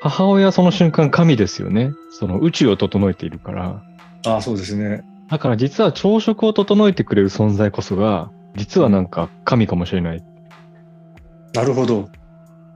[0.00, 1.92] 母親はその瞬間神ですよね。
[2.10, 3.82] その宇宙を整えているから。
[4.26, 5.02] ああそうですね。
[5.28, 10.24] だから実は朝食を整えてくれる存在こそが、実はなんか神かもしれない。
[11.54, 12.08] なるほど。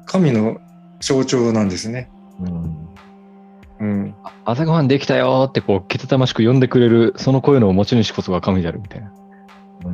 [0.06, 0.58] 神の
[1.00, 2.10] 象徴なんですね。
[2.40, 2.88] うん。
[3.80, 4.14] うん。
[4.44, 9.12] 朝ごはんできたよーってこう、けたたましく呼んでくれる、その声の持ち主こそが神であるみたいな。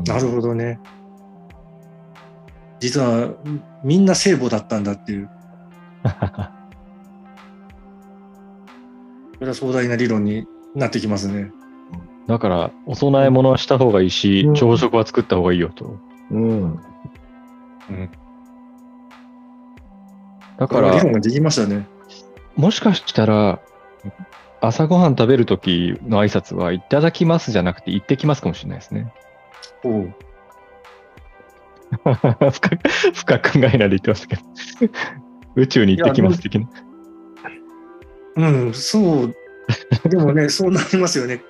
[0.06, 0.78] なるほどね。
[2.80, 3.30] 実は
[3.82, 5.30] みんな聖母だったんだっていう、
[9.34, 11.50] それは壮大な理論になってきますね。
[12.26, 15.98] だから、お供え物はした方がいいし、うん朝食は作った方がいいよと。
[16.30, 16.62] うん。
[17.90, 18.10] うん。
[20.58, 21.86] だから理論、ができましたね。
[22.56, 23.60] もしかしたら、
[24.60, 29.12] 朝ごはん食べるときの挨拶は、いただきますじゃなくて、行ってきますかもしれないですね。
[29.84, 30.14] おう
[32.50, 34.42] 深く 深く考えないで言ってましたけど。
[35.56, 36.68] 宇宙に行ってきます的な。
[38.36, 39.34] うん、そう。
[40.08, 41.42] でもね、そうなりますよね。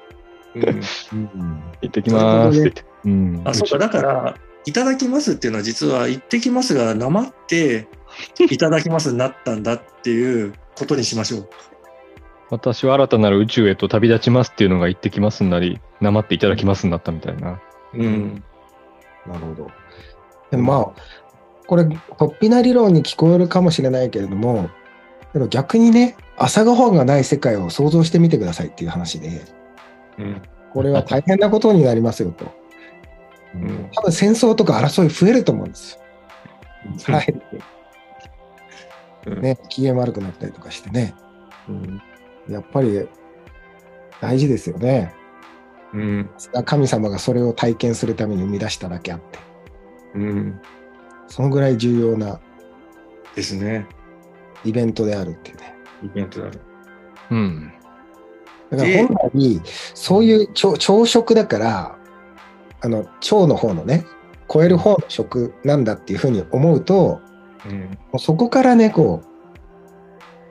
[0.54, 1.62] うん、うん。
[1.82, 2.84] 行ってきますって言って。
[3.04, 3.42] うん。
[3.44, 3.78] あ、そうか。
[3.78, 4.36] だから、
[4.66, 7.88] いただきますっていうのは実は、行ってきますが、なまって、
[8.50, 11.48] いただきますになったんだっていうことにしましょう。
[12.50, 17.60] 私は新たなる宇宙へと旅立ちますっていうのが行ってきますになり、なまっていただきますになったみたいな。
[17.94, 18.44] うん。
[19.26, 19.70] なるほど。
[20.50, 21.02] でもまあ、
[21.66, 24.70] これ、突飛な理論に聞こえるかもしれないけれども、
[25.32, 29.63] でも逆にね、朝ごはんがない世界を想像してみてくださいっていう話で、うん。
[30.72, 32.52] これは大変なことになりますよと。
[33.54, 36.00] うん多分戦争とか争い増えると思うんですよ。
[37.04, 37.60] 腹減って、
[39.30, 41.14] うんね、機嫌悪くなったりとかしてね、
[41.68, 42.02] うん
[42.48, 43.08] やっぱり
[44.20, 45.14] 大事ですよね。
[45.92, 46.30] うん
[46.64, 49.38] 神様がそれを体験するために生み出しただけあって、
[50.14, 50.60] うん
[51.28, 52.40] そのぐらい重要な
[53.34, 53.86] ですね。
[54.64, 55.74] イベントであるっていうね。
[56.02, 56.58] イベントだね。
[57.30, 57.72] うん。
[58.74, 59.60] だから本来、
[59.94, 61.96] そういう朝朝食だから、
[62.80, 64.04] あの、腸の方のね、
[64.52, 67.20] 超える方の食なんだっていうふうに思うと、
[67.66, 67.80] うん。
[67.80, 69.22] もうそこからね、こ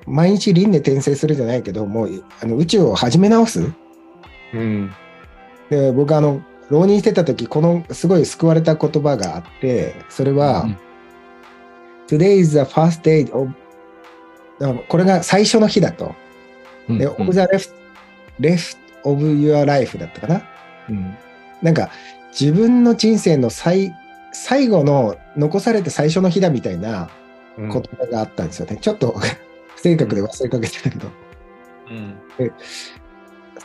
[0.08, 3.72] う、毎日輪廻転生するじゃないけど、もうあの宇宙を始め直す。
[4.54, 4.92] うん。
[5.70, 10.78] で、僕あの、浪人してた時、このすごい救われた言葉があって、それは、うん。
[12.08, 13.54] Today is the first day of
[14.88, 16.14] これが最初の日だと。
[16.88, 17.24] で、うん。
[17.24, 17.30] うん。
[17.30, 17.72] of the left,
[18.40, 20.44] left of your life だったかな？
[20.90, 21.16] うん
[21.62, 21.90] なんか
[22.38, 23.94] 自分の人生の最
[24.32, 27.10] 最後の残されて最初の日だみたいな
[27.58, 28.78] うん言葉があったんですよね。
[28.78, 29.16] ちょっと
[29.76, 31.08] 不正確で忘れかけてたけど。
[31.90, 32.16] うん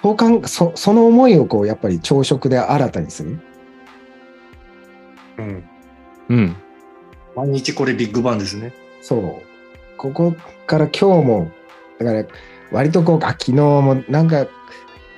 [0.03, 3.41] そうかんそその思いをこうやっぱり朝食で新たにする？
[5.39, 5.65] うん
[6.29, 6.57] うん。
[7.35, 8.73] 毎日これビッグバンですね。
[9.01, 9.43] そう。
[9.97, 10.35] ここ
[10.67, 11.51] から今日も、
[11.99, 12.25] だから
[12.71, 14.47] 割とこう、あ、昨日もなんか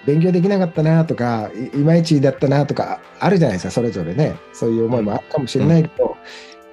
[0.07, 4.37] 勉強できなかったなとか、いいまいちだったなとかあるじゃないですか、それぞれね。
[4.53, 6.17] そういう思いもあるかもしれないけど、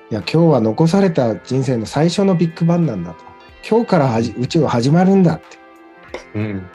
[0.10, 3.20] いや、今日は残された人生の最初のビッグバンなんだと。
[3.70, 5.46] 今日からはじ宇宙は始まるんだって。
[6.36, 6.68] うん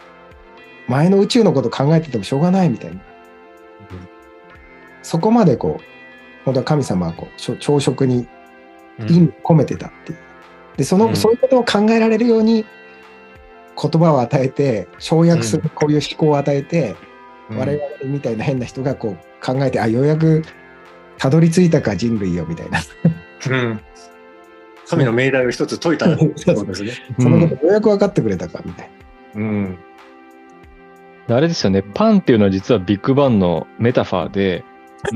[0.88, 3.00] 前の宇宙のこと考えててもしょうがないみたいな。
[5.02, 5.82] そこまでこう、
[6.44, 8.26] 本当は神様はこう朝食に
[9.08, 10.18] 意味を込めてたっていう。
[10.76, 12.66] で、その、うんそういうことを考えられるように
[13.80, 16.96] 言葉を与えて、省略するこういう思考を与えて、
[17.50, 20.42] 我々みたいな変な人がこう考えて、あ、ようやく
[21.18, 22.80] たどり着いたか人類よみたいな。
[23.50, 23.80] うん。
[24.88, 26.92] 神の命題を一つ解いたってことですね。
[27.18, 28.90] そのことようやく分かってくれたかみたい
[29.34, 29.40] な。
[29.40, 29.78] うん。
[31.28, 34.64] あれですよね、パンっていうのは実はビッグバンのメタファーで、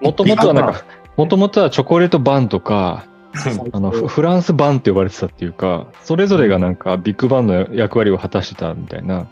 [0.00, 0.84] もともとはなんか、
[1.16, 3.06] もともとはチョコレートバンとか、
[3.72, 9.26] あのフフランスバンって呼ばれてたっていうか、それぞれがなんかビッグバンの役割を果たしてたみたいな、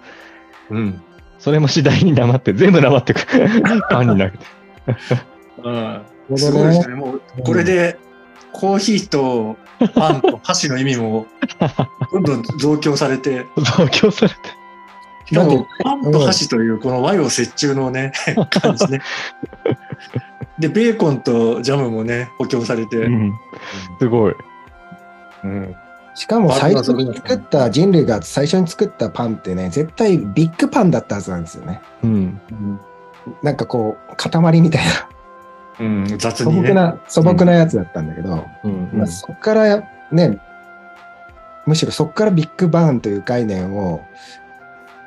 [0.70, 1.02] うん
[1.38, 3.26] それも次第に黙って、全部黙ってく
[3.90, 4.38] パンになる。
[5.64, 6.02] うん
[6.36, 6.94] すごいですね。
[6.94, 7.98] もうこれで
[8.52, 9.56] コーヒーと
[9.94, 11.26] パンと箸の意味も
[12.12, 14.36] どんどん増強されて、増強されて。
[15.26, 18.12] しかもパンと箸というこの和洋折衷のね、
[18.50, 19.00] 感じね。
[20.58, 22.96] で、ベーコンとジャムもね、補強されて。
[22.98, 23.32] うん
[23.98, 24.34] すごい。
[25.44, 25.74] うん
[26.14, 31.80] しかも最初に作った人類が最初に作ったパンってね、絶対ビッグパンだったはずなんですよね。
[32.04, 32.40] うん。
[33.42, 35.08] なんかこう、塊みたいな、
[35.80, 36.68] うん、雑素にね。
[36.68, 40.38] 朴な、素朴なやつだったんだけど、うんまあ、そこからね、
[41.64, 44.04] むしろそこからビッグバーンという概念を、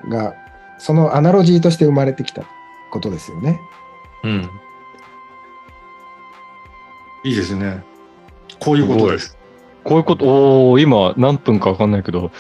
[0.09, 0.33] が、
[0.79, 2.43] そのアナロジーとして生まれてきた
[2.91, 3.59] ことですよね。
[4.23, 4.49] うん。
[7.25, 7.83] いいですね。
[8.59, 9.35] こういうことです。
[9.83, 12.31] こういうこと、おー今何分かわかんないけど、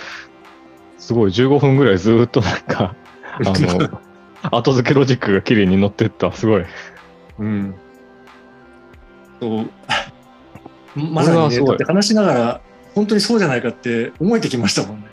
[0.99, 2.95] すごい15分ぐらいずーっとなんか、
[3.33, 3.99] あの、
[4.51, 6.31] 後付けロジックが綺麗に乗ってった。
[6.31, 6.65] すごい。
[7.39, 7.75] うん。
[9.39, 9.65] そう。
[10.95, 12.61] まさにね、だって話しながら、
[12.93, 15.07] 本当にそうじゃないかって思えてきましたもんね。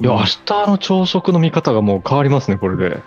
[0.00, 0.36] いや、明日
[0.68, 3.02] の朝食の見方がもう変わりますね、これで。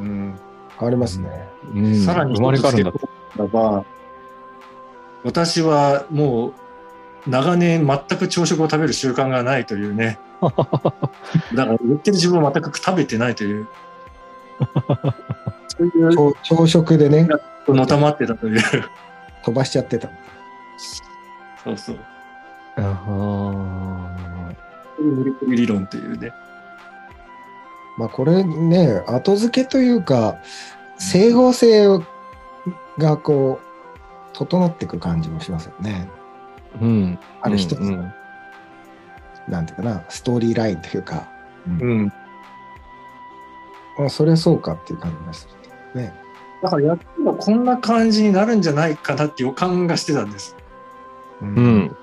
[0.00, 0.34] うん。
[0.80, 1.28] 変わりますね。
[1.74, 2.92] うん、さらに生まれ変わるん
[3.38, 3.84] だば、
[5.24, 10.18] 私はもう長年全く朝食を食べる習慣がないというね。
[10.42, 10.62] だか
[11.54, 13.66] ら言ってる自分は全く食べてないという。
[15.68, 17.26] そういう朝朝食でね、
[17.66, 18.60] のたまってたという。
[19.44, 20.08] 飛ばしちゃってた。
[21.62, 21.98] そうそう。
[22.76, 24.06] あ
[24.98, 26.32] 無理くり理論というね。
[27.98, 30.36] まあこれね、後付けというか、
[30.98, 31.86] 整合性
[32.98, 33.73] がこう、
[34.34, 36.08] 整っていく感じもしますよね。
[36.80, 37.18] ーうん。
[37.40, 38.12] ある一つ、うんうん
[39.48, 41.28] なんていうかな、ストーリーラインというか、
[41.66, 42.06] うん。
[43.98, 45.48] まあ、それはそうかっていう感じがす
[45.94, 46.00] る。
[46.00, 46.14] ね。
[46.62, 50.56] だからやっぱこんな感じになるんじゃないかなって予感がしてたんです。
[51.42, 51.96] ううん。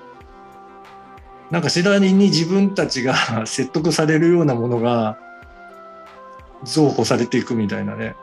[1.50, 3.14] なんか次第に自分たちが
[3.44, 5.18] 説得されるようなものが
[6.62, 8.14] 増補されていくみたいなね。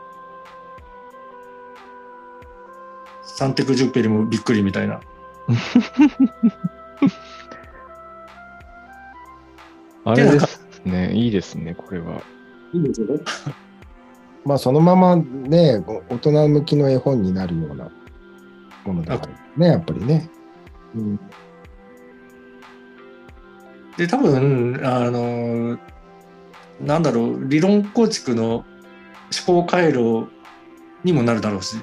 [3.40, 5.00] サンテクジュペリもびっくりみたいな。
[10.04, 11.14] あれですね。
[11.14, 12.20] いいですね、これは。
[12.74, 13.14] いいんですよね。
[14.44, 17.90] まあそのままね、大人向きの絵本になるような
[18.84, 20.28] ものだからね、やっぱりね。
[20.94, 21.18] うん、
[23.96, 25.78] で、多分、あの、
[26.78, 28.64] なんだろう、理論構築の思
[29.46, 30.28] 考回路
[31.04, 31.78] にもなるだろうし、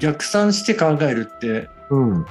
[0.00, 2.26] 逆算して考えるって、うん。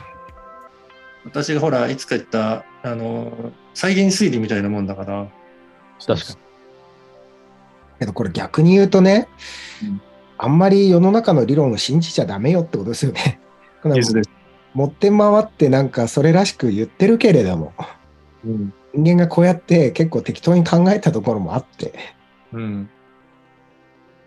[1.25, 5.27] 私がほら、いつか言った、あの、再現推理みたいなもんだから、
[6.05, 6.38] 確かに。
[7.99, 9.27] けどこれ逆に言うとね、
[9.84, 10.01] うん
[10.41, 13.41] あんまり世の中の理論を信じちゃダメよってことですよね。
[14.73, 17.73] 持って回ってなんかそれらしく言ってるけれども、
[18.45, 18.73] うん。
[18.93, 21.93] 人間がこうやって結構適当に考えたところもあって、
[22.53, 22.89] うん。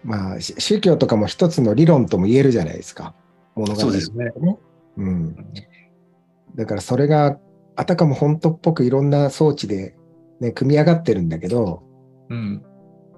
[0.05, 3.14] まあし宗教とかも一つの理論とも言えるじゃないですか。
[3.54, 4.32] 物語そうですね。
[4.96, 5.36] うん。
[6.54, 7.38] だからそれが
[7.76, 9.94] あたかも本当っぽくいろんな装置で、
[10.40, 11.82] ね、組み上がってるんだけど、
[12.28, 12.62] うん。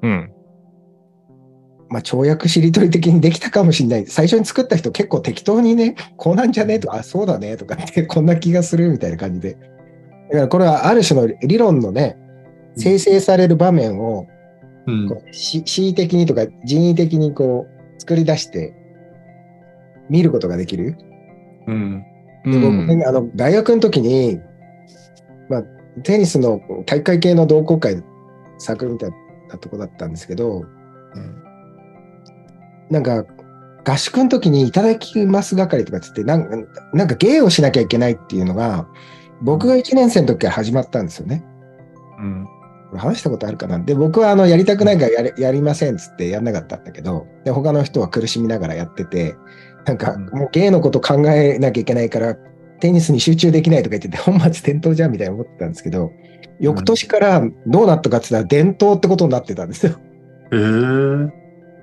[0.03, 0.33] うん。
[1.89, 4.07] まあ、跳躍しりとり的にできたかもしれない。
[4.07, 9.55] 最初に作った人結構適当にね、こうなんじゃねとか、あ、そうだねとかって、 こんな気がするみたいな感じで。
[9.55, 12.17] だからこれはある種の理論のね、
[12.77, 14.27] 生成される場面を
[14.87, 18.75] うん恣意的にとか人為的にこう作り出して
[20.09, 20.97] 見ることができる？
[21.67, 22.05] うん。
[22.45, 24.39] で僕ねあの大学の時に、
[25.49, 25.63] まあ、
[26.03, 28.03] テニスの大会系の同好会
[28.59, 29.11] サークルみたい
[29.49, 30.65] なとこだったんですけど、
[32.91, 33.25] なんか
[33.85, 38.87] 合宿の時にいただきます係とかっつってなんかなんか芸をしなきゃいけないっていうのが
[39.43, 41.45] 僕が1年生の時から始まったんですよね。
[42.19, 42.47] うん。
[42.97, 43.81] 話したことあるかな？
[43.81, 49.35] で僕はあのやりたくないからやりませんっつってやんなかったんだけどで他の人は苦しみながらやってて
[49.87, 52.37] なんかうんもう芸のこと考えなきゃいけないから
[52.81, 56.13] テニスに集中できないとか言ってて 本末転倒じゃんみたいな思ってたんですけど
[56.61, 59.93] 翌年からどうなったかって言ったら伝統ってことになってたんですよ。
[60.53, 60.57] へ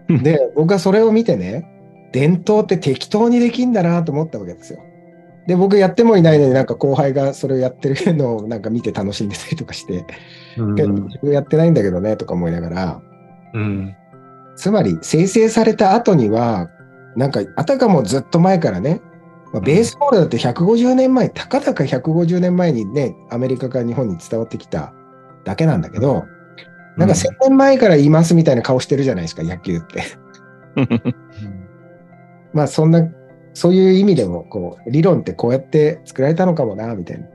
[0.09, 0.17] え。
[0.17, 1.67] で僕はそれを見てね
[2.13, 4.79] 伝統って適当にできんだなと思ったわけですよ。
[5.47, 10.05] で僕やってもいないのになんか後輩がそれをやってるのをなんか見て楽しんでたりとかして、
[10.57, 13.01] うん自分やってないんだけどねとか思いながら
[13.53, 13.95] うん。
[14.55, 16.69] つまり生成された後には
[17.15, 19.01] なんかあたかもずっと前からね、
[19.53, 24.93] まあ、ベースボールだって150年前、たかだか150年前にねアメリカから日本に伝わってきた
[25.43, 26.23] だけなんだけど
[26.97, 30.03] なんか1000年前から言いますみたいな顔してるじゃないですか野球って。
[32.53, 33.07] まあそんな
[33.53, 37.25] そういう意味でもこう理論ってこうやって作られたのかもなみたいな。
[37.25, 37.29] い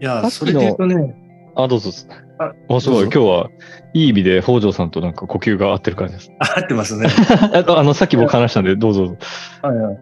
[0.00, 1.14] や、それで言うとね、
[1.56, 1.90] あ、どうぞ。
[2.38, 3.04] ああ、すごい。
[3.04, 3.50] 今日は
[3.94, 6.32] いい意味で北条さんとなんか呼吸が合ってる感じです。
[6.38, 7.08] あ合ってますね。
[7.66, 9.16] ああの、さっき僕話したんで、どうぞ。
[9.62, 9.98] はいはい。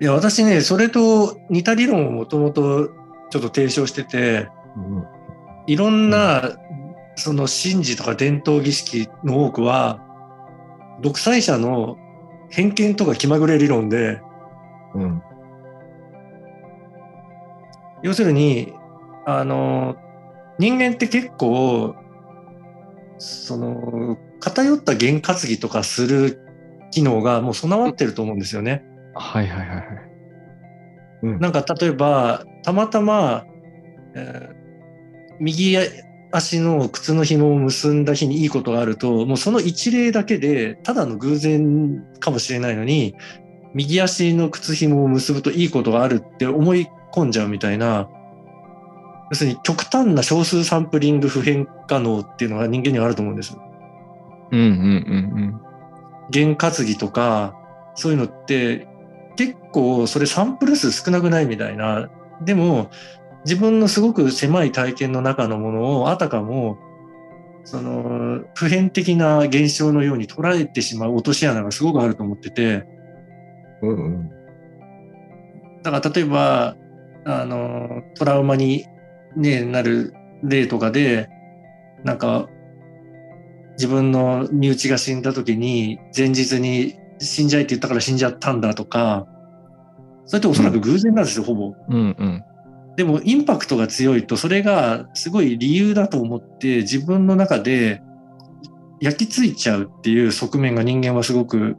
[0.00, 2.88] いや、私ね、それと似た理論をもともと
[3.30, 5.04] ちょっと提唱してて、うん
[5.68, 6.42] いろんな、
[7.14, 10.00] その神事とか伝統儀式の多くは、
[11.02, 11.96] 独裁者の
[12.50, 14.20] 偏見とか気まぐれ理論で、
[14.94, 15.22] うん
[18.02, 18.72] 要するに、
[19.24, 19.94] あの、
[20.62, 21.96] 人間って結構、
[23.18, 26.40] その、偏った験担ぎとかする
[26.92, 28.84] 機能がもう備わってると思うんですよね。
[29.14, 29.82] はいはいはいは
[31.24, 31.40] い。
[31.40, 33.44] なんか例えば、たまたま、
[34.14, 34.62] えー
[35.40, 35.76] 右
[36.30, 43.16] 足の靴の紐を結んだ日にいいことがあると、もうその一例だけで、ただの偶然かもしれないのに、
[43.74, 48.08] 右足の靴紐を結ぶといいことがあるって思い込んじゃうみたいな、
[49.32, 53.56] 要するに極端な少数サンプリング普遍可能っていうのが人間にはあると思うんです。
[54.50, 55.60] うんうんうん
[56.30, 57.54] 験担ぎとか、
[57.94, 58.86] そういうのって
[59.36, 62.10] 結構それサンプル数少なくないみたいな。
[62.42, 62.90] でも
[63.44, 66.78] 自分のすごく狭い体験の中のものをあたかも
[67.64, 72.86] その普遍的な現象のように捉えてしまう落とし穴がすごくあると思ってて、
[73.82, 74.30] うんうん
[75.82, 76.76] だから例えば、
[77.24, 78.86] あの、トラウマに、
[79.36, 81.28] ね、なる例とかで、
[82.04, 82.48] なんか、
[83.72, 89.26] 自分の身内が死んだ時に、前日に死んじゃいって言ったから死んじゃったんだとか、
[90.26, 91.74] それっておそらく偶然なんですよ、ほぼ。
[91.88, 91.94] うん。
[91.94, 92.44] うんうん。
[92.96, 98.02] でも、インパクトが強いと、それがすごい理由だと思って、自分の中で
[99.00, 101.76] 焼き付いちゃうっていう側面が人間はすごく、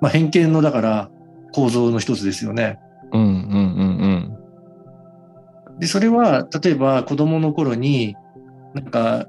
[0.00, 1.10] まあ、偏見の、だから、
[1.52, 2.78] 構造の一つですよね。
[3.12, 3.98] うんうんうん
[5.78, 8.16] で、それは、例えば子供の頃に、
[8.74, 9.26] なんか、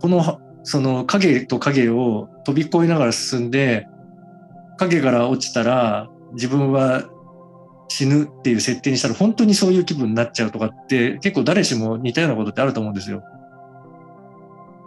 [0.00, 3.86] この、その影と影を飛び越えながら進んで、
[4.78, 7.04] 影から落ちたら自分は
[7.88, 13.22] 死ぬっていう設定にしたら本当にそういう気分になっちゃうとかって結構誰しも似たようなことってあると思うんですよ。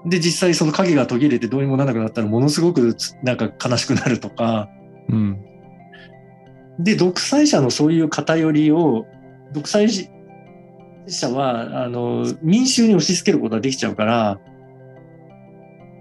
[0.05, 4.69] で、実際その影が途切れてどうにもならなくなったらものすごくつなんか悲しくなるとか、
[5.09, 5.15] うん。
[5.15, 6.83] うん。
[6.83, 9.05] で、独裁者のそういう偏りを
[9.53, 9.87] 独裁
[11.07, 14.39] 者はあの民衆に押し付けることができちゃうから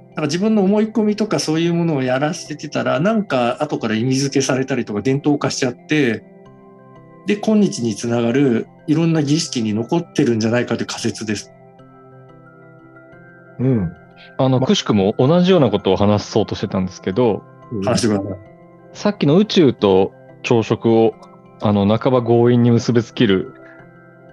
[0.08, 6.24] なんか自分の思い込みとかそういうものをやらせてたらなんか後から意味付けされたりとか伝統化しちゃって
[7.26, 11.52] で今日につながるいろんな儀式に残ってるんじゃないかという仮説です。
[13.58, 13.92] うん。
[14.38, 17.42] あの、くしくも同じようなことを話そうとしてたんですけど、
[17.84, 18.38] 話してください。
[18.92, 21.14] さっきの宇宙と朝食を、
[21.60, 23.54] あの、半ば強引に結びつける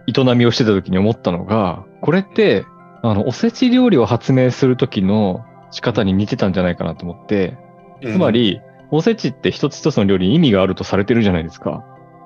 [0.08, 2.66] 営みをしてた時に思ったのが、これって、
[3.02, 7.58] あの、おせち料理を発明する時の仕方に似てたんじゃないかなと思って、
[8.02, 8.62] つまり、
[8.92, 11.84] おせちって一つ一つの料理に意味があるとされてるじゃないですか。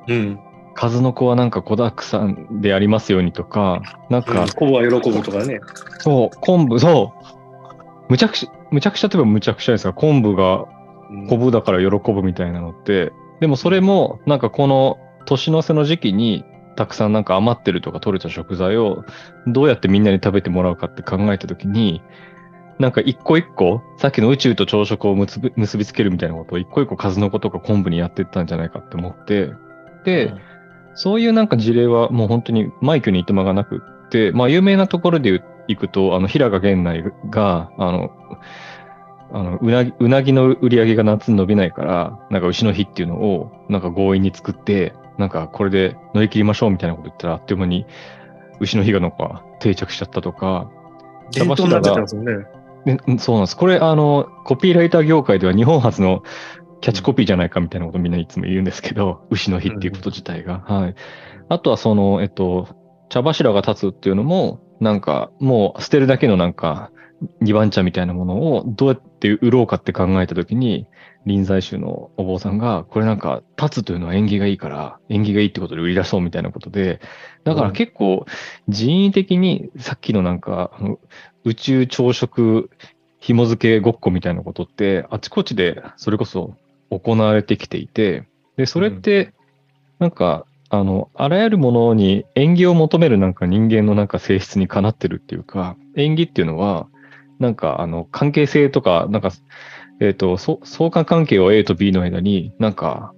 [0.07, 0.39] うん、
[0.73, 5.59] 数の子はなんか子だくさんでありますようにとか、なんか、コブは喜ぶとかね。
[5.99, 7.27] そう、昆布、そう、
[8.09, 10.65] むちゃくちゃ、むちゃくちゃといえばむちゃくちゃですが、昆布が
[11.29, 19.03] 昆布だから喜ぶみたいなのって、でもそれも、なんかこの年の瀬の時期に、たくさんなんか余ってるとか取れた食材を
[19.47, 22.03] どうやってみんなに食べてもらうかって考えたときに、
[22.79, 29.51] なんか一個一個、さっきの宇宙と朝食を結び結びつけるみたいなことを一個一個数の子とか昆布にやっていったんじゃないかって思って、
[30.05, 30.35] で、
[30.93, 38.11] そういうなんか事例はもう本当に枚挙にいて間がなくって、まあ有名なところで行くと、あの、平賀源内が、あの、
[39.31, 47.85] あのうなぎ、うなぎの売り上げが夏に伸びないから、なんか牛の日っていうのを、なんか強引に作って、なんかこれで乗り切りましょうみたいなこと言ったら、あっという間に
[48.59, 50.69] 牛の日がなんか定着しちゃったとか、
[51.31, 52.33] 伝統になっちゃってますもんね。
[52.85, 53.57] ねうんそうなんです。
[53.57, 56.23] これ、あの、コピーライター業界では日本初の
[56.81, 60.63] キャッチコピーじゃないかみたいなことみんないつも言うんですけど、牛の日っていうこと自体が。
[60.67, 60.95] はい。
[61.49, 62.67] あとはその、えっと、
[63.09, 66.91] 茶柱が立つっていうのも、なんか、もう捨てるだけのなんか、
[67.41, 70.87] 二番茶みたいなものをどうやって売ろうかって考えたときに、
[71.25, 77.01] 臨済宗のお坊さんが、これなんか、立つというのは縁起がいいから、縁起がいいってことで売り出そうみたいなことで、
[77.43, 78.25] だから結構
[78.67, 80.71] 人為的にさっきのなんか、
[81.43, 82.69] 宇宙朝食
[83.19, 86.55] 紐付けごっこみたいなことって、あちこちでそれこそ
[86.89, 89.33] 行われてきていて、で、それって、
[89.99, 96.87] なんか、あの、あらゆるものに縁起を求めるなんか人間のなんか性質にかなってるっていうか、縁起っていうのは、
[97.39, 99.31] なんかあの、関係性とか、なんか、
[99.99, 103.13] えっ、と、相関関係を A と B の間になんか、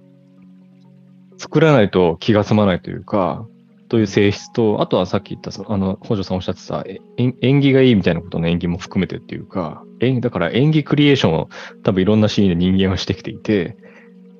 [1.38, 3.46] 作らないと気が済まないというか、
[3.88, 11.48] という性質と、あとはさっき言った、あの、北条さんおっしゃってた、え縁起がいいみたいなことの縁起も含めてっていうか、縁だから演技クリエーションを
[11.82, 13.76] 多分いろんなシーンで人間はしてきていて、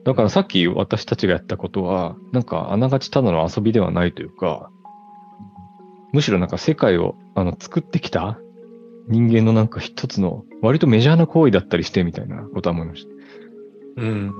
[0.05, 4.71] だからさっき私たちがやったことは、なんかあながちただの遊びではないというか、
[6.13, 8.39] むしろなんか世界をあの作ってきた
[9.09, 13.05] 人間のなんか一つの割とメジャーな行為だったりしてみたいなことは思いまし
[13.97, 14.03] た。
[14.03, 14.33] うん。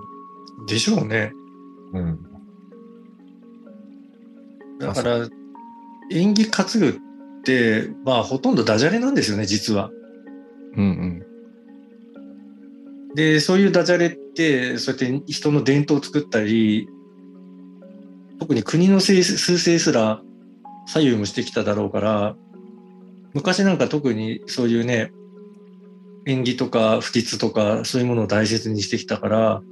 [0.67, 1.33] でしょうね。
[1.93, 2.19] うん。
[4.79, 5.29] だから、
[6.11, 6.95] 演技担ぐっ
[7.45, 9.91] て、まあ、ほとんどダジャレなんですよね、実は。
[10.77, 10.89] うんう
[13.13, 13.15] ん。
[13.15, 16.89] で、そういうダジャレって、そうやって人の伝統を作ったり、
[18.39, 20.23] 特に国の性数勢すら
[20.87, 22.37] 左右もしてきただろうから、
[23.35, 25.13] 昔なんか特にそういうね、
[26.27, 29.63] 演技とか不吉とかそういうものを大切にしてきたから、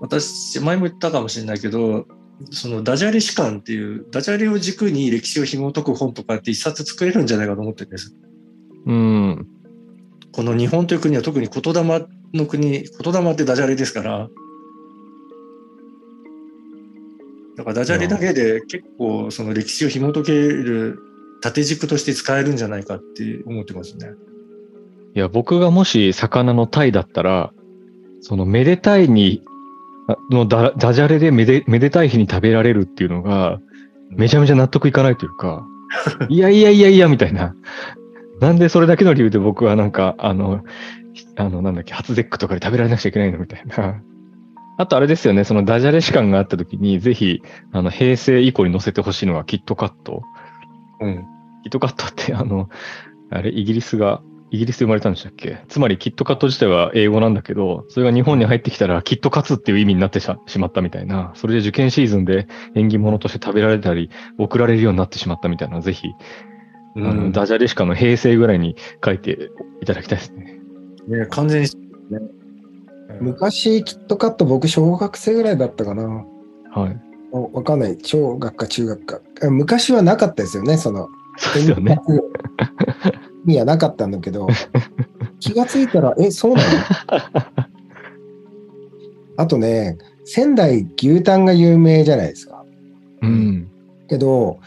[0.00, 2.06] 私、前も言ったかもしれないけど、
[2.50, 8.14] そのダジャレ史観っていう、ダジャレを軸に歴史を紐解く本とかって一冊作れるんじゃないかと思ってるんです。
[8.86, 9.46] うん。
[10.32, 12.82] この日本という国は特に言霊の国、言
[13.12, 14.28] 霊ってダジャレですから、
[17.56, 21.00] だからダジャレだけで結構その歴史を紐解ける
[21.40, 24.10] 縦軸として使えるんじゃないかって思ってますね。
[25.14, 27.52] いや、僕がもし魚のタイだったら、
[28.20, 29.42] そのめでたいに、
[30.08, 33.60] あのダダジャレでめでめでたい日に食べられるっていうのが、
[34.10, 35.66] めちゃめちゃ納得いかないというか、
[36.28, 37.54] いやいやいやいやみたいな。
[38.40, 40.62] なんでそれだけの理由で僕はなんか、あの、
[41.36, 44.00] あの、なんだっけ、初ゼックとかで食べられなくちゃいけないのみたいな。
[44.80, 50.22] あとあれですよね、そのダジャレ史観があった時に、ぜひ、あの、平成以降に載せてほしいのがキットカット。
[51.00, 51.24] うん。
[51.64, 52.68] キットカットって、あの、
[53.30, 55.58] あれ、イギリスが、イギリスで生まれたんでしたっけ？
[55.68, 66.08] つまり、キットカット自体は英語なんだけど、それが日本に入ってきたら、キットカツっていう意味になってししまったみたいな、それで受験シーズンで縁起物として食べられたり、送られるようになってしまったみたいなぜひ、
[66.96, 68.74] あのダジャレしかの平成ぐらいに
[69.04, 69.50] 書いて
[69.82, 70.58] いただきたいですね。
[71.06, 71.68] ね、完全に、
[72.10, 72.20] ね、
[73.20, 76.24] 昔、キットカット僕小学生ぐらいだったかな。
[76.70, 77.00] はい。
[77.32, 77.98] おわかんない。
[78.02, 79.20] 小学か中学か。
[79.42, 81.08] あ昔はなかったですよね、その。
[81.38, 81.98] そうですよね。
[83.44, 84.46] 意味はなかったんだけど、
[85.40, 86.68] 気がついたら、え、そうなの？
[89.36, 92.64] あとね、仙台牛タンが有名じゃないですか。
[93.22, 93.68] うん。
[94.08, 94.58] けど、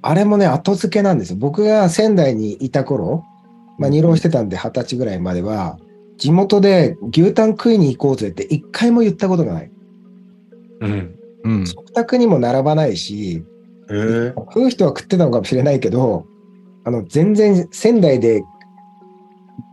[0.00, 1.36] あれもね、後付けなんですよ。
[1.40, 3.24] 僕が仙台にいた頃、
[3.78, 5.78] まあ、二浪してたんで、二十歳ぐらいまでは、
[6.18, 9.70] 地元で牛タン食いに行こうぜって一回も言ったことがない。
[10.82, 11.14] うん。
[11.44, 11.66] うん。
[11.66, 13.44] 食卓にも並ばないし。
[13.88, 16.26] 食う人は食ってたのかもしれないけど、
[16.84, 18.42] あの、全然仙台で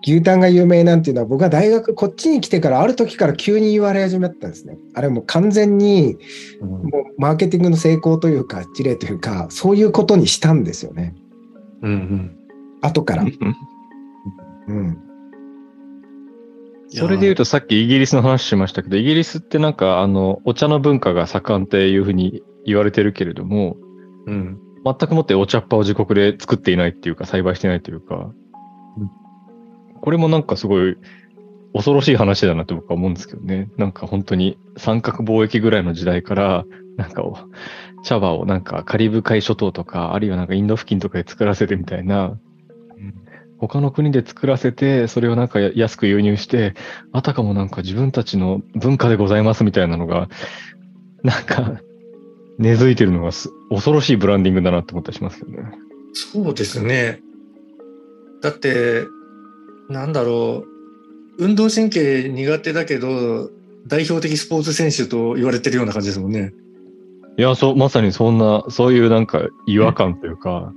[0.01, 4.78] 牛タンが有名なんていうのは僕は大学こっちに来てからある時から急に言われ始めたんですね。
[4.93, 6.17] あれもう完全に
[6.61, 6.82] もう
[7.17, 11.15] マーケティングの成功というか事例というかそういうことにしたんですよね。
[11.82, 12.38] うんうん。
[12.82, 13.24] 後から。
[13.24, 14.97] うん。
[16.91, 23.77] それで言うとさっきイギリスの話しましたけど、イギリスってなんかあの、お茶の文化が盛んっていうふうに言われてるけれども、
[24.25, 24.59] うん。
[24.85, 28.31] 全くもってお茶っ葉を自国で作っていないっていうか、栽培してないというか、
[30.01, 30.95] これもなんかすごい
[31.73, 33.69] 恐ろしい話だなって僕は思うんですけどね。
[33.77, 36.65] なんか本当に三角貿易ぐらいの時代から、
[36.97, 37.37] なんかお
[38.03, 42.39] 茶葉をなんかカリブ海諸島とか、あるいはなんかインド付近とかで作らせてみたいな、
[43.60, 46.74] 他の国で作らせて、それをなんかや安く輸入して、
[47.12, 50.30] あたかもなんか自分たちの文化でございますみたいなのが、
[51.24, 51.82] なんか
[52.57, 55.72] 根付いてるのがす恐ろしいブランディングだなって思ったりしますけどね。
[56.14, 57.22] そうですね。
[58.41, 59.05] だって、
[59.89, 61.43] なんだろう。
[61.43, 63.49] 運動神経苦手だけど、
[63.88, 66.53] 代表的スポーツ選手と言われてるような感じですもんね。
[67.38, 70.74] いや、そう、まさにそんな、そういうなんか違和感というか、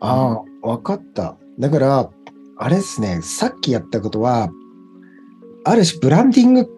[0.00, 1.36] ああ、わかった。
[1.58, 2.10] だから、
[2.56, 4.50] あれですね、さっきやったことは、
[5.64, 6.68] ある種ブランディング、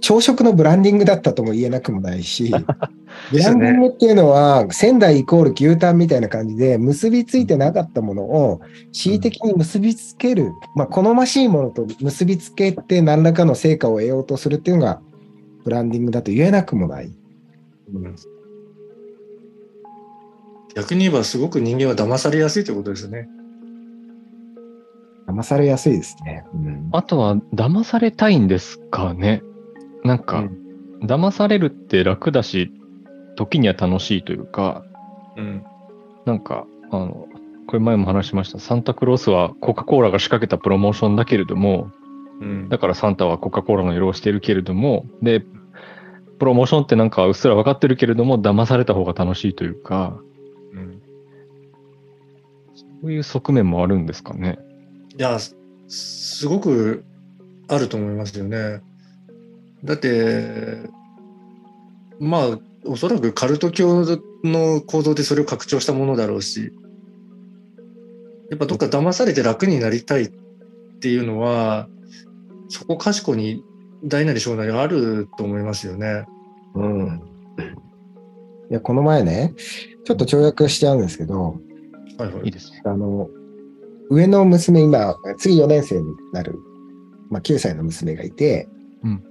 [0.00, 2.50] 朝食のブランディングだったとも言えなくもないし、
[3.32, 8.60] ブランディングっていうのは、仙台イコール牛タンみたいな感じで、結びついてなかったものを
[8.92, 15.00] 恣意的に結びつける、まあ、好ましいものと結びつけて何らかの成果を得ようとするっていうのが、
[15.64, 17.10] ブランディングだと言えなくもない。
[20.76, 23.28] 逆に言えばすごく人間は騙されやすいということですね。
[25.28, 26.44] 騙されやすいですね。
[26.54, 29.42] うんあとは騙されたいんですかね。
[30.04, 30.44] なんか、
[31.02, 32.70] 騙されるって楽だし、
[33.36, 34.84] 時には楽しいというか、
[35.36, 35.64] うん。
[36.24, 37.26] なんか、あの、
[37.66, 38.58] これ前も話しました。
[38.58, 41.90] サンタクロースはコカ・コーラが仕掛けたプロモーションだけれども、
[42.40, 42.68] うん。
[42.68, 45.44] だからサンタはコカ・コーラの色をしているけれども、で、
[46.38, 50.18] プロモーションってなんかうっすら分かってるけれども、騙された方が楽しいというか、
[50.72, 51.02] うん
[53.02, 54.58] そういう側面もあるんですかね。
[55.18, 55.56] いや、す
[55.88, 57.04] すごく
[57.68, 58.82] あると思いますよね。
[59.84, 60.90] だって、
[62.18, 64.04] まあ、おそらくカルト教
[64.44, 66.72] の構造でそれを拡張したものだろうし、
[68.50, 70.32] やっぱどっか騙されて楽になりたいっ
[71.00, 71.88] ていうのは、
[72.68, 73.62] そこかしこに
[74.04, 76.26] 大なり小なりあると思いますよね。
[76.74, 77.22] うん。
[78.70, 79.54] いや、この前ね、
[80.04, 81.56] ちょっと跳躍しちゃうんですけど、
[82.18, 82.48] はいはいい。
[82.48, 82.82] いですね。
[82.84, 83.28] あの、
[84.10, 86.58] 上の娘、今、次4年生になる、
[87.30, 88.68] まあ、9歳の娘がいて、
[89.02, 89.22] うん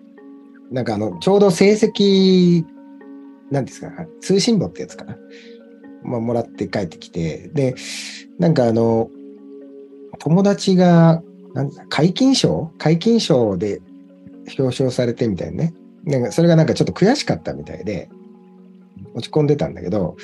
[0.71, 2.65] なんかあの、ちょうど成績、
[3.51, 5.15] なんですか、通信簿ってやつかな。
[6.03, 7.75] まあ、もらって帰ってきて、で、
[8.39, 9.09] なんかあの、
[10.19, 11.21] 友達が、
[11.53, 12.71] なん解禁賞？
[12.77, 13.81] 解禁賞で
[14.59, 15.73] 表彰されてみたいなね。
[16.03, 18.09] なんかそれがなんかちょっと悔しかったみたいで、
[19.13, 20.17] 落ち込んでたんだけど、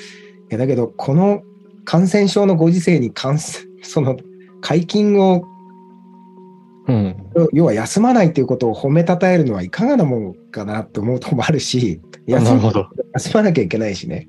[0.50, 1.42] いやだけど、この
[1.84, 4.16] 感染症のご時世に感染、 その
[4.62, 5.44] 解禁を、
[6.88, 7.16] うん。
[7.52, 12.00] 要は休まないっていうことを褒めたたえるのはいかがなもんかなと思うとこもあるし。
[13.14, 14.28] 休まなきゃいけないしね。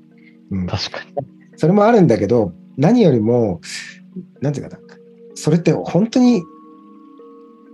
[0.50, 1.26] うん、確かに。
[1.56, 3.60] それもあるんだけど、何よりも、
[4.40, 4.82] なんていうかな、
[5.34, 6.42] それって本当に、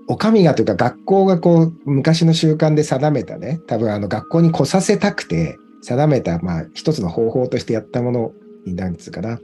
[0.09, 8.33] お上がというか学校がこう、昔の習慣で定めたね、多分あの学校に来させたくて定めた、まあ一つの方法としてやったもの
[8.67, 9.39] になんつうかな。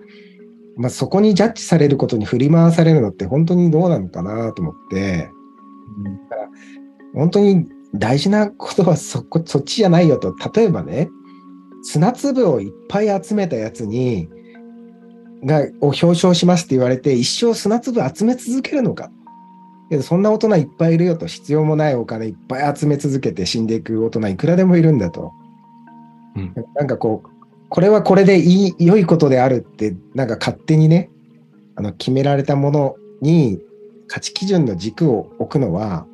[0.76, 5.30] まあそこにジャッジされることに振り回されるのって本当にどうなのかなと思って、
[7.14, 10.34] 本当に大事なことはそこ、そっちじゃないよと。
[10.54, 11.08] 例えばね、
[11.82, 14.28] 砂粒をいっぱい集めたやつに、
[15.44, 19.10] が、を表彰しますって言われて、一生砂粒集め続けるのか。
[19.88, 25.32] けどそんな大人いっぱいいるよと、必要もないお金いっぱい集め続けて死んでいく大人いくらでもいるんだと。
[26.34, 27.35] うんなんかこう、
[27.68, 31.10] これはこれでいい、良いことであるって、なんか勝手にね、
[31.74, 33.60] あの、決められたものに
[34.06, 36.06] 価値基準の軸を置くのは、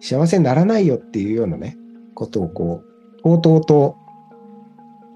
[0.00, 1.76] 幸せにならないよっていうようなね、
[2.14, 2.82] ことをこ
[3.18, 3.96] う、とうとうと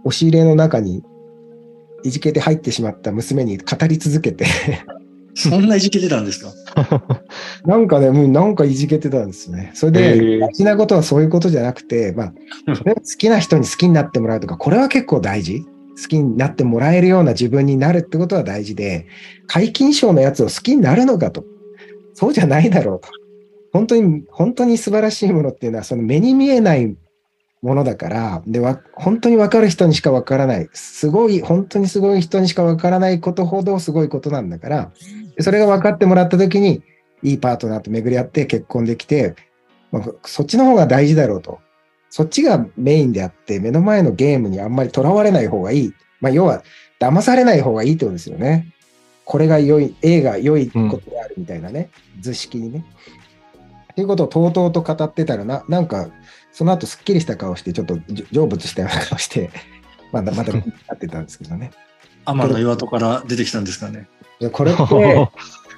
[0.05, 1.03] 押し入れの中に
[2.03, 4.47] いじけて入ってしまった娘に語り続けて、
[5.37, 6.53] そんないじけてたんですか？
[7.67, 9.71] なんかね、もうなんかいじけてたんですね。
[9.75, 12.35] それへで、ー大事なことはそういうことじゃなくて、まあ、
[12.77, 15.65] それは好きな人に好きになってもらうとか、これは結構大事。
[16.01, 19.07] 好きになってもらえるような自分になるってことは大事で、
[19.47, 21.45] 皆勤賞のやつを好きになるのかと。
[22.15, 23.09] そうじゃないだろうと。
[23.73, 26.97] 本当に、本当に素晴らしいものっていうのは、その目に見えない
[27.63, 30.69] ものだから、で、わ本当に分かる人にしか分からない。
[30.73, 34.93] すごい、本当にすごい人にしか分からないことほどすごいことなんだから、
[35.41, 36.83] それが分かってもらった時に、
[37.23, 39.35] いいパートナーと巡り合って結婚できて、
[39.91, 41.59] まあ、そっちの方が大事だろうと。
[42.15, 45.95] そっちがメインであって、目の前のゲームにあんまりとらわれない方がいい。
[46.21, 46.63] まあ、要は、
[47.01, 48.73] 騙されない方がいいってことですよね。
[49.25, 52.85] これが良い、A が良いことであるみたいなね、うん、図式にね。
[53.91, 56.09] っていうことをとうとうと語ってたらな、なんか、
[56.53, 57.97] その後すっきりした顔して、ちょっや
[58.31, 59.51] 成仏したような顔して、
[60.13, 60.61] まだまだな
[60.95, 61.73] ってたんですけどね。
[62.27, 64.07] 天の岩戸から出てきたんですかね。
[64.53, 64.83] これって、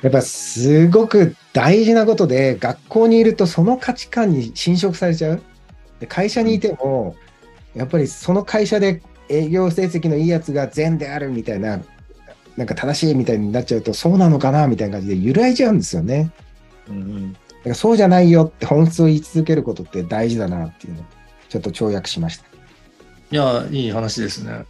[0.03, 5.43] やっぱすごく大事なことで、学校にいるとその価値観に侵食されちゃう。
[6.01, 7.17] で会社にいても、
[7.75, 11.81] やっぱりその会社で営業成績のいいやつが善であるみたいな、
[12.57, 16.31] なんか正しいみたいになっちゃうと、そうなのかなみたいな感じで揺らいじゃうんですよね。
[16.89, 21.05] うん、うん、だからそうじゃないよって本質を言い続けることって大事だなっていうの
[21.49, 22.45] ちょっと跳躍しました。
[23.31, 24.65] いや、いい話ですね。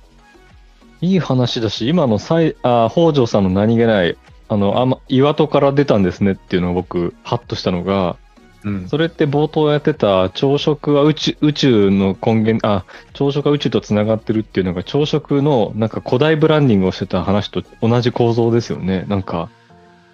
[1.00, 2.18] いい話だし、今の
[2.62, 4.16] あ北条さんの何気ない、
[4.48, 8.16] あの、あま、岩戸から出たんですねっていうのを僕、ハッとしたのが、
[8.66, 19.04] うん、それって冒頭やってた朝食は宇宙宇宙の根源、あ、朝食は宇宙とつながってるっていうのが朝食のなんか古代ブランディングをしてた話と同じ構造ですよね。
[19.06, 19.50] なんか、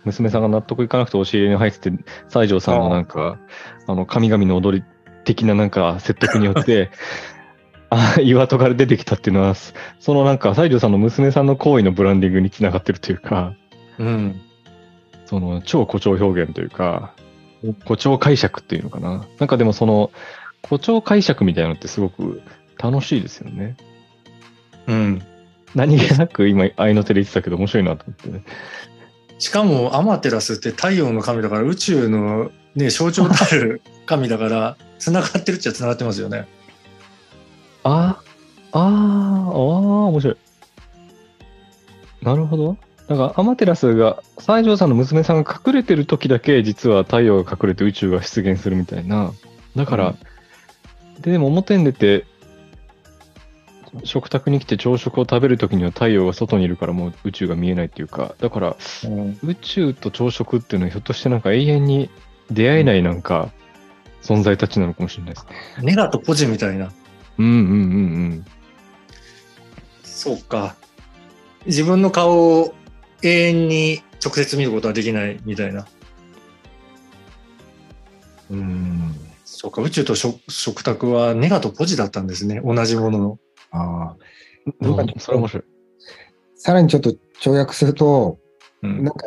[0.04, 1.98] 娘さんが納得いかなくて教えに入ってて、
[2.28, 3.38] 西条さんのなんか、
[3.86, 4.84] あの、神々の踊り
[5.24, 6.90] 的ななんか説得によって、
[7.88, 13.54] あ岩戸から出てきたっていうのは、そのなんか西条さんの娘さんの行為のブランディングにつながってるというか、
[13.98, 14.40] うん。
[15.24, 17.14] その超誇張表現というか、
[17.62, 19.26] 誇張解釈っていうのかな。
[19.38, 20.10] なんかでもその
[20.62, 22.42] 誇張解釈みたいなのってすごく
[22.78, 23.76] 楽しいですよね。
[24.86, 25.22] うん。
[25.74, 28.44] 何気なく今、愛の手で言ってたけど面白いなと思ってね。
[29.38, 36.46] しかもアマテラスって太陽の神だから宇宙の、ね、象徴たる神だから繋がってるっちゃ繋がってますよね。
[37.84, 38.22] あ
[38.72, 40.36] あ、ああ、面白い。
[42.22, 42.76] なるほど。
[43.12, 49.32] だから、アマテラスが、西条さんの娘さんが隠れてる時だけ、実は太陽が隠れて宇宙が出現するみたいな。
[49.76, 50.14] だから、
[51.16, 52.24] うん、で、でも表に出て、
[54.04, 62.08] 食卓に来て朝食を食べるときには太陽が外にいるからもう宇宙が見えないっていうか、だから、うん、宇宙と朝食っていうのはひょっとしてなんか永遠に
[62.50, 63.50] 出会えないなんか
[64.22, 65.52] 存在たちなのかもしれないですね。
[65.82, 66.90] ネガとポジみたいな。
[67.38, 67.74] うんうんうんう
[68.34, 68.44] ん。
[70.02, 70.74] そうか。
[71.66, 72.74] 自分の顔を
[73.22, 75.86] 永遠に直接見ることはできないみたいな。
[78.50, 79.14] うん。
[79.44, 82.60] そうか、宇宙と食卓はネガとポジだったんですね。
[82.64, 83.38] 同じものの。
[83.70, 84.16] ああ。
[84.80, 85.64] なんか、それ面白い。
[86.56, 88.38] さらにちょっと跳躍すると、
[88.82, 89.26] うん、なんか、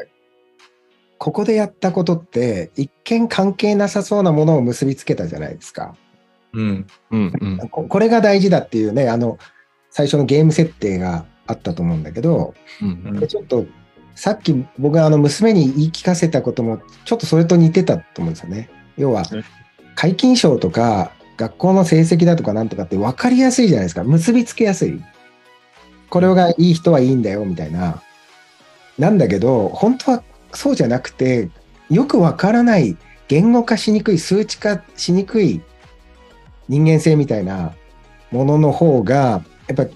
[1.18, 5.96] ここでやったことって、一見関係なさそうなものを結びつけたじゃないですか。
[6.54, 6.88] うん。
[7.12, 9.38] うん、うん、これが大事だっていうね、あの、
[9.90, 13.66] 最初のゲーム設定があったと思うんだけど、うんうん、ちょっと
[14.16, 18.70] さっき僕があの娘に言い聞かせたこともちょっとそれと似てたと思うんですよね。
[18.98, 19.24] 要は、
[19.96, 24.04] 皆勤賞とか学校の成績だとかなんとかって分かりやすいじゃないですか。
[24.04, 25.02] 結びつけやすい。
[26.10, 28.02] これがいい人はいいんだよみたいな。
[28.98, 31.50] なんだけど、本当はそうじゃなくて、
[31.90, 32.96] よく分からない、
[33.28, 35.62] 言語化しにくい、数値化しにくい
[36.70, 37.74] 人間性みたいな
[38.32, 39.88] ものの方が、やっぱ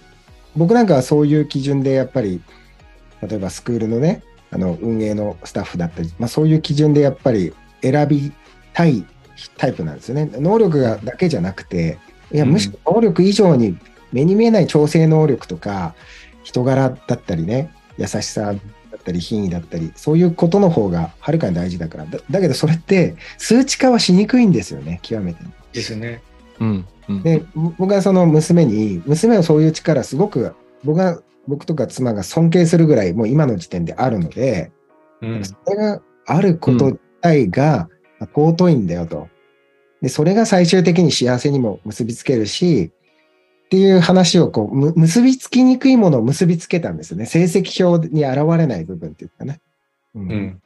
[0.57, 2.41] 僕なんかはそういう基準でやっぱり
[3.21, 8.31] 例えばスクールのね、あの運営のスタッフだったり、まあ、そういう基準でやっぱり選び
[8.73, 9.05] たい
[9.57, 10.29] タイプなんですよね。
[10.33, 11.97] 能力がだけじゃなくて、
[12.31, 13.77] いや、むしろ能力以上に
[14.11, 15.95] 目に見えない調整能力とか、
[16.43, 18.57] 人柄だったりね、優しさだっ
[19.03, 22.05] たり、品位だったり、そういうことの方がはるかに大事だから。
[22.05, 25.43] だだけどそれって数値化はしにくいんですよね、極めて。
[25.73, 26.21] ですよね。
[26.59, 30.53] うん、うん、で、僕はその娘に、娘はそういう力すごく、
[30.83, 31.19] 僕が
[31.49, 34.71] 僕とか妻が尊敬するぐらいもう今の時点であるので、
[35.21, 37.89] うん、それがあること自体が
[38.21, 39.27] 尊いんだよと。
[40.01, 42.91] で、それが最終的に幸せにも結びつけるし、
[43.65, 47.25] っていう話をこう、結びつきにくいものを結びつけたんですよね。
[47.25, 49.59] 成績表に現れない部分っていうかね。
[50.15, 50.31] うん。
[50.31, 50.61] うん、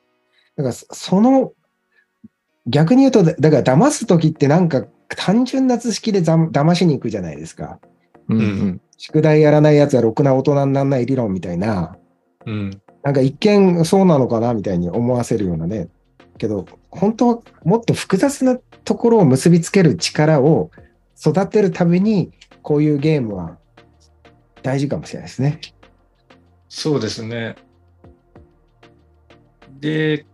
[0.56, 1.54] だから、その、
[2.68, 7.80] 逆に言うと、だから騙すときってなんか単純な図式で騙しに行くじゃないですか。
[8.30, 11.98] うん、うん、宿題やらないやつはろくな大人にならない理論みたいな、
[12.46, 15.89] うん、なんか一見そうなのかなみたいに思わせるようなね。
[16.38, 20.72] けど、本当はもっと複雑なところを結びつける力を
[21.20, 22.32] 育てるために、
[22.62, 23.58] こういうゲームは
[24.62, 25.60] 大事かもしれないですね。
[26.70, 27.56] そうですね。
[29.80, 30.26] で、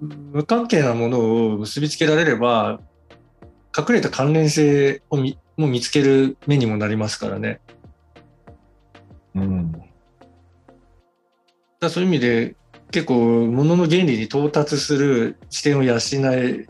[0.00, 2.80] 無関係なものを結びつけられれば、
[3.76, 7.60] 隠れた関連性をみも見つける目にもなりますからね。
[9.34, 9.72] うん。
[9.72, 9.86] だか
[11.80, 12.56] らそういう意味で、
[12.90, 15.98] 結構、ものの原理に到達する視点を養
[16.32, 16.66] え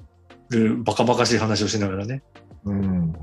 [0.51, 2.23] るバカバカしい話をしながらね。
[2.65, 3.15] うん。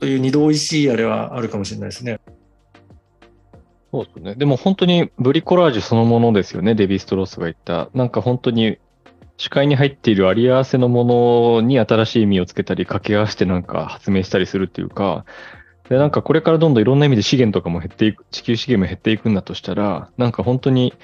[0.00, 2.20] という二度おいしいあれはあるかもしれないですね。
[3.92, 4.34] そうですね。
[4.34, 7.90] でも本当にブリコラージュそのものですよね、デビストロースが言った。
[7.94, 8.78] なんか本当に
[9.36, 15.24] 視界に入っているあり合わせのものに新しい意味をつけたり、掛け合わせてなんか発明したりするっていうか、
[15.88, 20.94] で、なんかこれからどんどんいろんな意味で資源とかも減っていく、地球資源も減っていくんだとしたら、なんか本当に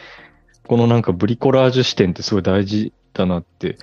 [0.67, 3.79] このなんかブリコラージュ視点ってすごい大事だなって、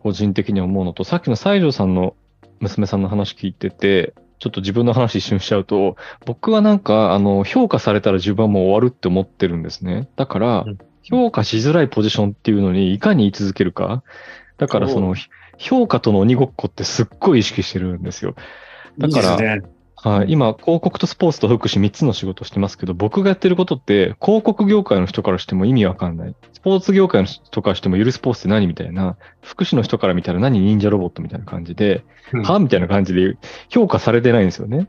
[0.00, 2.14] 個人的に思うのと、さっきの西条さんの
[2.60, 5.96] 娘さんの話聞いてて、ちょっと自分の話一瞬しちゃうと、
[6.26, 10.08] 僕はなんか、あの、評価されたら自分はもう終わるって思ってるんですね。
[10.16, 14.02] だからうん、評価しづらいポジションっていうのにいかに居続けるか。
[14.58, 15.14] だからそおの、
[15.58, 18.34] 評価との鬼ごっこってすっごい意識してるんですよ。
[18.98, 19.62] だからいいね。
[19.96, 20.26] はい。
[20.28, 26.34] 今、広告とスポーツと福祉3つの仕事をしてますけど、僕がやってることって、広告業界の人からしても意味わかんない。
[26.52, 33.38] スポーツ業界の人からしても、ゆるスポーツって何みたいな、福祉の人から見たら何忍者ロボットみたいな感じで、うんはみたいな感じで
[33.70, 34.88] 評価されてないんですよね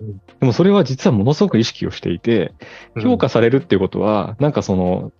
[0.00, 0.20] うん。
[0.40, 2.52] でもそれは実はものすごく意識をしていて、
[3.00, 5.12] 評価されるっていうことは、なんかその、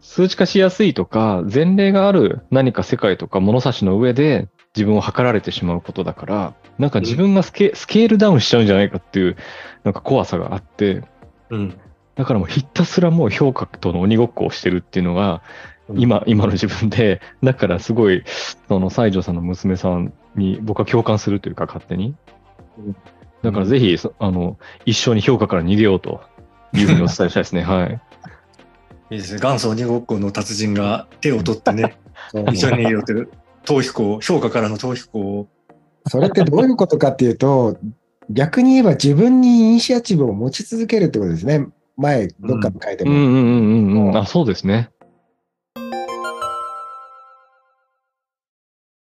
[0.00, 9.36] 数値化しやすいとか、前例がある何か世界とか物差しの上で自分を測られてしまうことだから、なんか自分がスケ,、スケールダウンしちゃうんじゃないかっていう、
[9.84, 11.02] なんか怖さがあって、
[11.50, 11.78] うん。
[12.14, 15.42] だからもうひたすらもう評価との鬼ごっこをしてるっていうのが、
[15.88, 18.22] うん今、今の自分で、だからすごい、
[18.68, 22.14] その西条さんの娘さんに僕は共感するというか、勝手に
[22.78, 22.96] うん。
[23.42, 26.20] だからぜひ、そあの、一緒に評価から逃げようと
[26.74, 27.62] いうふうにお伝えしたいですね。
[27.62, 28.00] はい。
[29.10, 29.40] いいですね。
[29.40, 31.98] 元祖鬼ごっこの達人が手を取ってね、
[32.52, 33.30] 一緒にやってる
[33.64, 35.48] 逃避行、評価からの逃避行を。
[36.06, 37.78] それってどういうことかっていうと、
[38.30, 41.66] 逆に言えば自分にイニシアチブを持ち続けるってことですね。
[41.96, 43.12] 前、どっかで書いても。
[43.12, 44.16] うんうんうんうんうん。
[44.16, 44.90] あ、そうですね。